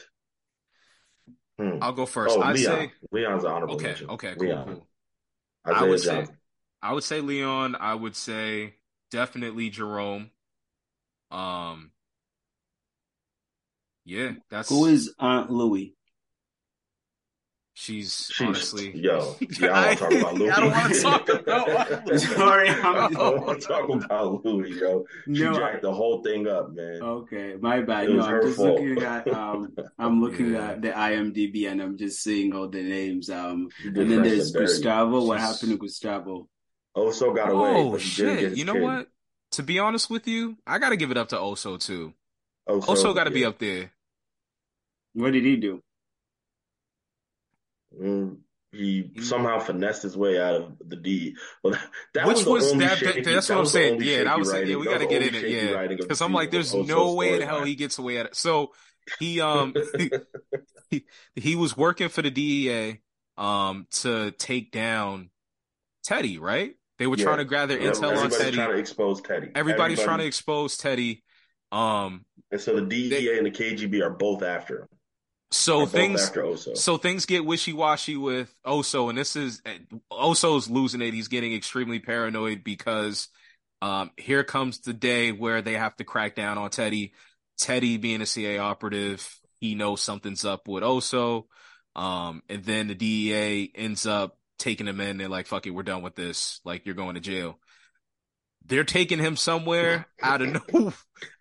[1.57, 1.77] Hmm.
[1.81, 2.35] I'll go first.
[2.37, 2.75] Oh, I'd Leon.
[2.75, 4.09] say Leon's an honorable okay, mention.
[4.09, 4.65] okay, cool, Leon.
[4.65, 4.87] cool.
[5.63, 6.27] I Isaiah would say
[6.81, 7.75] I would say Leon.
[7.79, 8.75] I would say
[9.09, 10.31] definitely Jerome.
[11.31, 11.91] Um,
[14.03, 15.94] yeah, that's Who is Aunt Louie?
[17.77, 18.47] She's Sheesh.
[18.47, 18.97] honestly.
[18.97, 20.49] Yo, yeah, I don't want to talk about Louie.
[20.49, 22.19] I don't want to talk about.
[22.21, 25.05] Sorry, I I'm don't want to talk about Louie, yo.
[25.25, 25.53] She No.
[25.55, 27.01] jacked the whole thing up, man.
[27.01, 28.05] Okay, my bad.
[28.05, 28.79] It No, was I'm just fault.
[28.79, 30.69] looking at um, I'm looking Yeah.
[30.69, 33.29] at the IMDb and I'm just seeing all the names.
[33.29, 34.65] Um, She and then there's dirty.
[34.67, 35.25] Gustavo.
[35.25, 36.47] What happened to Gustavo?
[36.95, 38.57] Oso got away, Oh but he did get shit!
[38.57, 38.83] You know kid.
[38.83, 39.09] what?
[39.51, 42.13] To be honest with you, I got to give it up to Oso too.
[42.69, 43.91] Oso, Oso got to be up there.
[45.13, 45.81] What did he do?
[48.01, 48.37] Mm,
[48.71, 51.35] he somehow finessed his way out of the D.
[51.63, 51.77] Well,
[52.13, 54.01] that Which was, was that, that- That's that what I'm saying.
[54.01, 54.75] Yeah, that was yeah.
[54.75, 55.49] We got to get in it.
[55.49, 58.35] Yeah, writing because I'm like, there's no way in hell he gets away at it.
[58.35, 58.73] So
[59.19, 59.73] he um
[60.89, 63.01] he, he was working for the DEA
[63.37, 65.29] um to take down
[66.03, 66.73] Teddy, right?
[66.99, 67.25] They were Yeah.
[67.25, 68.55] trying to gather Yeah, intel on everybody's Teddy.
[68.57, 69.51] trying to expose Teddy.
[69.55, 71.23] Everybody's trying to expose Teddy.
[71.71, 74.87] Um, and so the DEA they- and the KGB are both after him.
[75.51, 76.31] So things.
[76.75, 79.61] So things get wishy washy with Oso, and this is
[80.11, 81.13] Oso's losing it.
[81.13, 83.29] He's getting extremely paranoid because
[83.81, 87.13] um, here comes the day where they have to crack down on Teddy.
[87.57, 91.45] Teddy being a CA operative, he knows something's up with Oso.
[91.95, 95.17] Um, and then the DEA ends up taking him in.
[95.17, 96.59] They're like, fuck it, we're done with this.
[96.65, 97.59] Like, you're going to jail.
[98.65, 100.93] They're taking him somewhere out of no,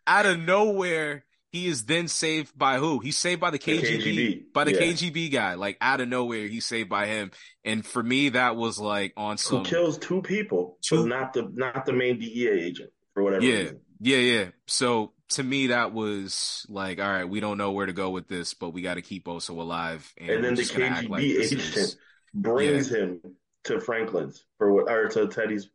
[0.06, 1.24] out of nowhere.
[1.54, 2.98] He is then saved by who?
[2.98, 4.80] He's saved by the The KGB, KGB, by the yeah.
[4.80, 5.54] KGB guy.
[5.54, 7.30] Like out of nowhere, he's saved by him.
[7.64, 11.48] And for me, that was like on Who kills two people, Two- but not the
[11.54, 13.58] not the main DEA agent for whatever Yeah.
[13.58, 13.80] reason.
[14.00, 14.44] Yeah, yeah.
[14.66, 18.26] So to me, that was like, all right, we don't know where to go with
[18.26, 20.12] this, but we got to keep Oso alive.
[20.18, 21.96] And, And then the KGB like agent is-
[22.34, 23.20] brings him
[23.64, 25.68] to Franklin's for what, or to Teddy's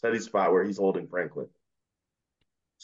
[0.00, 1.48] Teddy's spot where he's holding Franklin.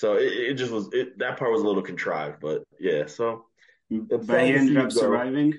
[0.03, 3.07] So it, it just was it, that part was a little contrived, but yeah.
[3.07, 3.47] So
[3.91, 5.01] But sad he ended up go.
[5.01, 5.55] surviving.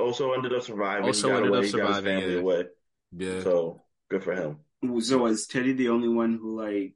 [0.00, 1.12] Oso ended up surviving.
[1.12, 1.58] Oso he got ended away.
[1.58, 2.40] up he got his surviving, family yeah.
[2.40, 2.64] away.
[3.12, 3.42] Yeah.
[3.42, 4.60] So good for him.
[5.00, 6.94] So was Teddy the only one who like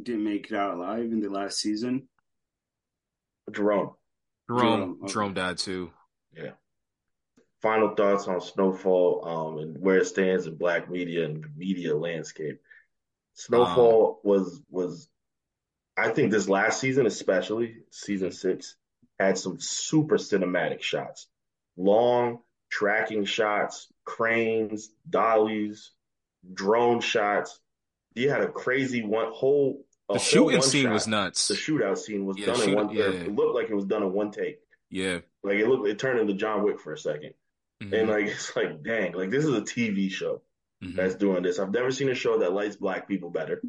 [0.00, 2.08] didn't make it out alive in the last season?
[3.50, 3.94] Jerome,
[4.48, 5.12] Jerome, Jerome, okay.
[5.12, 5.90] Jerome died too.
[6.34, 6.52] Yeah.
[7.62, 11.96] Final thoughts on Snowfall um, and where it stands in black media and the media
[11.96, 12.60] landscape.
[13.34, 15.08] Snowfall Um, was was
[16.02, 18.76] I think this last season, especially season six,
[19.18, 21.28] had some super cinematic shots,
[21.76, 22.40] long
[22.70, 25.92] tracking shots, cranes, dollies,
[26.52, 27.60] drone shots.
[28.14, 29.84] You had a crazy one whole.
[30.08, 30.92] The shooting scene shot.
[30.92, 31.48] was nuts.
[31.48, 32.90] The shootout scene was Yeah, done in one.
[32.90, 33.04] yeah.
[33.04, 34.58] It looked like it was done in one take.
[34.90, 35.20] Yeah.
[35.42, 37.32] Like it looked, it turned into John Wick for a 2nd
[37.82, 37.92] Mhm.
[37.98, 40.42] and like it's like, dang, like this is a TV show
[40.82, 40.96] Mhm.
[40.96, 41.58] that's doing this.
[41.58, 43.62] I've never seen a show that lights black people better.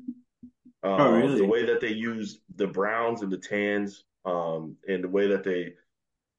[0.83, 1.37] Um, Oh, really?
[1.37, 5.43] The way that they use the browns and the tans, um, and the way that
[5.43, 5.75] they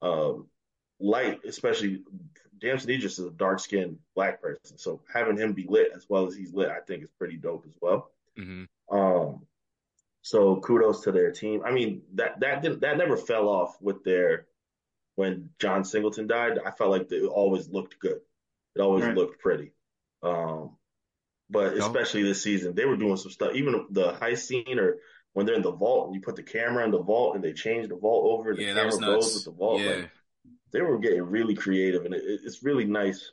[0.01, 0.47] um,
[0.99, 2.03] light, especially
[2.59, 6.27] Damson Idris is a dark skinned black person, so having him be lit as well
[6.27, 8.11] as he's lit, I think is pretty dope as well.
[8.37, 8.67] Mhm.
[8.89, 9.45] Um,
[10.21, 11.63] so kudos to their team.
[11.65, 14.47] I mean that that didn't that never fell off with their
[15.15, 16.59] when John Singleton died.
[16.59, 18.21] I felt like it always looked good.
[18.75, 19.15] It always Right.
[19.15, 19.71] looked pretty.
[20.23, 20.77] Um,
[21.49, 23.53] but especially this season, they were doing some stuff.
[23.55, 24.97] Even the heist scene, or
[25.33, 27.53] when they're in the vault and you put the camera in the vault and they
[27.53, 29.81] change the vault over, the Yeah, that camera was goes with the vault.
[29.81, 29.89] Yeah.
[29.95, 30.11] Like,
[30.71, 33.31] they were getting really creative, and it, it's really nice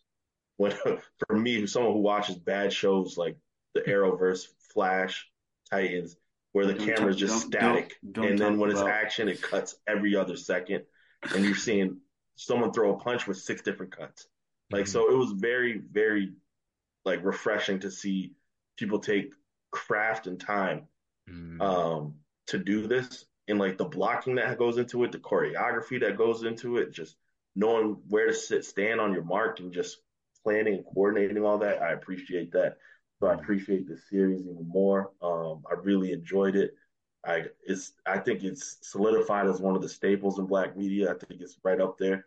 [0.59, 0.73] when
[1.29, 3.37] for me, someone who watches bad shows like
[3.75, 5.29] the Arrowverse, Flash,
[5.71, 6.17] Titans,
[6.53, 9.29] where the camera's talk- just don't- static, don't- don't and then when it's about- action,
[9.29, 10.85] it cuts every other second,
[11.35, 11.99] and you're seeing
[12.35, 14.27] someone throw a punch with six different cuts.
[14.71, 14.89] Like Mhm.
[14.89, 16.33] so, it was very, very
[17.05, 18.33] like refreshing to see
[18.77, 19.33] people take
[19.71, 20.87] craft and time
[21.27, 21.61] Mhm.
[21.61, 22.15] um,
[22.49, 26.45] to do this and like the blocking that goes into it, the choreography that goes
[26.45, 27.17] into it, just
[27.57, 29.99] knowing where to sit, stand on your mark, and just
[30.45, 31.83] planning and coordinating all that.
[31.83, 32.79] I appreciate that.
[33.21, 35.11] So I appreciate the series even more.
[35.23, 36.75] Um, I really enjoyed it.
[37.25, 41.13] I it's I think it's solidified as one of the staples in black media.
[41.13, 42.25] I think it's right up there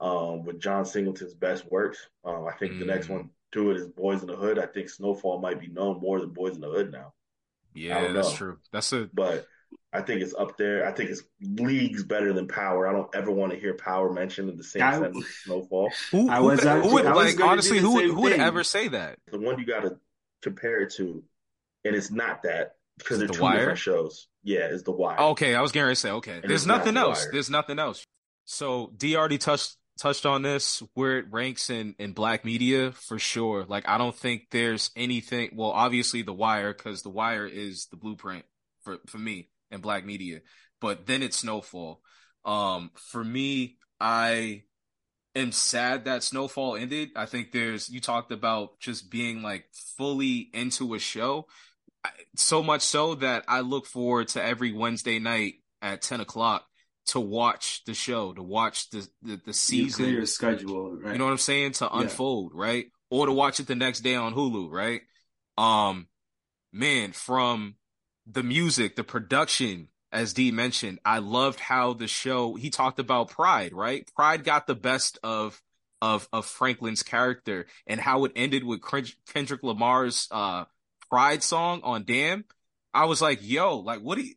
[0.00, 1.98] um, with John Singleton's best works.
[2.24, 3.10] Um, I think the next Mm.
[3.10, 4.58] one to it is Boyz n the Hood.
[4.58, 7.12] I think Snowfall might be known more than Boyz n the Hood now.
[7.74, 8.58] Yeah, that's true.
[8.72, 9.46] That's a But
[9.92, 10.86] I think it's up there.
[10.86, 12.86] I think it's leagues better than Power.
[12.86, 15.90] I don't ever want to hear Power mentioned in the same I, sentence as Snowfall.
[16.10, 19.18] Who, I was, who, who would, like honestly, who would, who would ever say that?
[19.30, 19.98] The one you got to
[20.42, 21.22] compare it to,
[21.84, 23.58] and it's not that because they're the two wire?
[23.58, 24.28] different shows.
[24.42, 25.18] Yeah, it's the Wire.
[25.18, 26.38] Okay, I was going to say okay.
[26.40, 27.24] And There's nothing else.
[27.24, 28.06] The There's nothing else.
[28.44, 33.18] So D already touched touched on this where it ranks in in black media for
[33.18, 33.64] sure.
[33.66, 35.50] Like I don't think there's anything.
[35.54, 38.44] Well, obviously the Wire because the Wire is the blueprint
[38.82, 40.40] for for me in black media.
[40.80, 42.00] But then it's Snowfall.
[42.44, 44.64] Um, for me, I
[45.34, 47.10] am sad that Snowfall ended.
[47.16, 49.66] I think there's you talked about just being like
[49.96, 51.46] fully into a show,
[52.36, 56.66] so much so that I look forward to every Wednesday night at ten o'clock
[57.06, 60.10] to watch the show, to watch the the, the season.
[60.10, 61.12] Your schedule, right?
[61.12, 61.72] You know what I'm saying?
[61.72, 62.00] To yeah.
[62.00, 62.86] unfold, right?
[63.10, 65.02] Or to watch it the next day on Hulu, right?
[65.56, 66.08] Um,
[66.72, 67.76] man, from
[68.26, 72.54] the music, the production, as D mentioned, I loved how the show.
[72.54, 74.08] He talked about Pride, right?
[74.14, 75.62] Pride got the best of
[76.02, 78.82] of of Franklin's character, and how it ended with
[79.32, 80.64] Kendrick Lamar's uh
[81.08, 82.44] Pride song on Damn.
[82.92, 84.34] I was like, yo, like, what do you?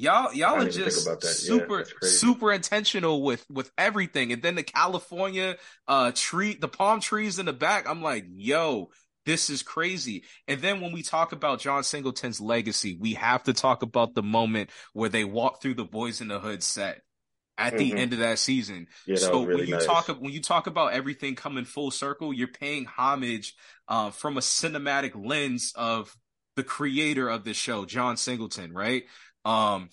[0.00, 5.58] Y'all, y'all are just super, yeah, super intentional with with everything, and then the California
[5.86, 7.86] uh tree, the palm trees in the back.
[7.86, 8.88] I'm like, yo,
[9.26, 10.24] this is crazy.
[10.48, 14.22] And then when we talk about John Singleton's legacy, we have to talk about the
[14.22, 17.02] moment where they walk through the Boyz n the Hood set
[17.58, 17.98] at the mm-hmm.
[17.98, 18.86] end of that season.
[19.06, 19.84] Yeah, that so really when you nice.
[19.84, 23.54] talk when you talk about everything coming full circle, you're paying homage
[23.86, 26.16] uh, from a cinematic lens of
[26.56, 29.04] the creator of the show, John Singleton, right?
[29.44, 29.90] Um,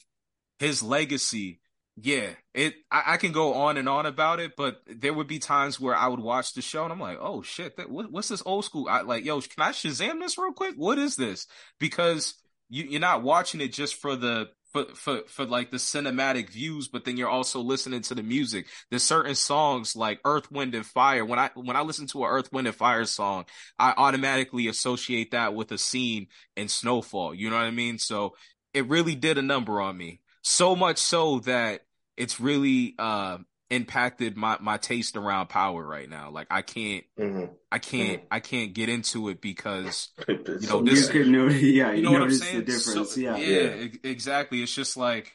[0.59, 1.59] his legacy
[1.99, 2.75] yeah, it.
[2.91, 5.95] I, I, can go on and on about it, but there would be times where
[5.95, 8.65] I would watch the show and I'm like, oh shit, that, what, what's this old
[8.65, 8.87] school?
[8.87, 10.75] I like, yo, can I Shazam this real quick?
[10.75, 11.47] What is this?
[11.79, 12.35] Because
[12.69, 16.87] you, you're not watching it just for the for, for for like the cinematic views,
[16.87, 18.67] but then you're also listening to the music.
[18.91, 21.25] There's certain songs like Earth, Wind, and Fire.
[21.25, 23.45] When I when I listen to an Earth, Wind, and Fire song,
[23.79, 27.33] I automatically associate that with a scene in Snowfall.
[27.33, 27.97] You know what I mean?
[27.97, 28.35] So
[28.77, 30.21] it really did a number on me.
[30.43, 31.81] So much so that
[32.15, 36.29] it's really uh, impacted my my taste around power right now.
[36.29, 37.45] Like I can't, mm-hmm.
[37.71, 38.27] I can't, mm-hmm.
[38.33, 41.07] I can't get into it because you know this.
[41.07, 42.59] You could notice, yeah, you, you know what I'm saying.
[42.59, 44.61] The difference, so, yeah, yeah, yeah, exactly.
[44.61, 45.33] It's just like,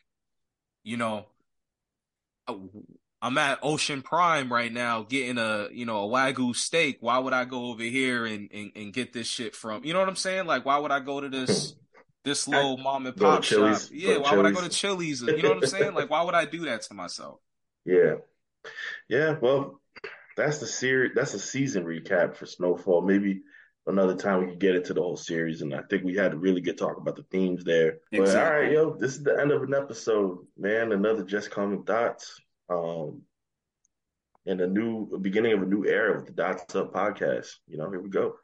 [0.85, 1.27] you know,
[2.47, 2.55] uh,
[3.21, 6.99] I'm at Ocean Prime right now getting a you know a wagyu steak.
[7.01, 9.85] Why would I go over here and, and, and get this shit from?
[9.85, 10.47] You know what I'm saying?
[10.47, 11.75] Like, why would I go to this?
[12.25, 13.81] this little mom and pop shop.
[13.91, 14.37] Yeah, why Chili's.
[14.37, 15.23] would I go to Chili's?
[15.23, 15.95] You know what I'm saying?
[15.95, 17.41] like, why would I do that to myself?
[17.85, 18.15] Yeah,
[19.09, 19.37] yeah.
[19.41, 19.81] Well,
[20.37, 21.13] that's the series.
[21.15, 23.03] That's a season recap for Snowfall.
[23.03, 23.43] Maybe
[23.87, 26.37] another time we can get into the whole series, and I think we had a
[26.37, 27.99] really good talk about the themes there.
[28.13, 28.19] Exactly.
[28.19, 30.93] But all right, yo, this is the end of an episode, man.
[30.93, 32.41] Another just common dots.
[32.69, 33.23] Um,
[34.47, 37.49] and a new beginning of a new era with the Dots Up podcast.
[37.69, 38.35] You know, here we go.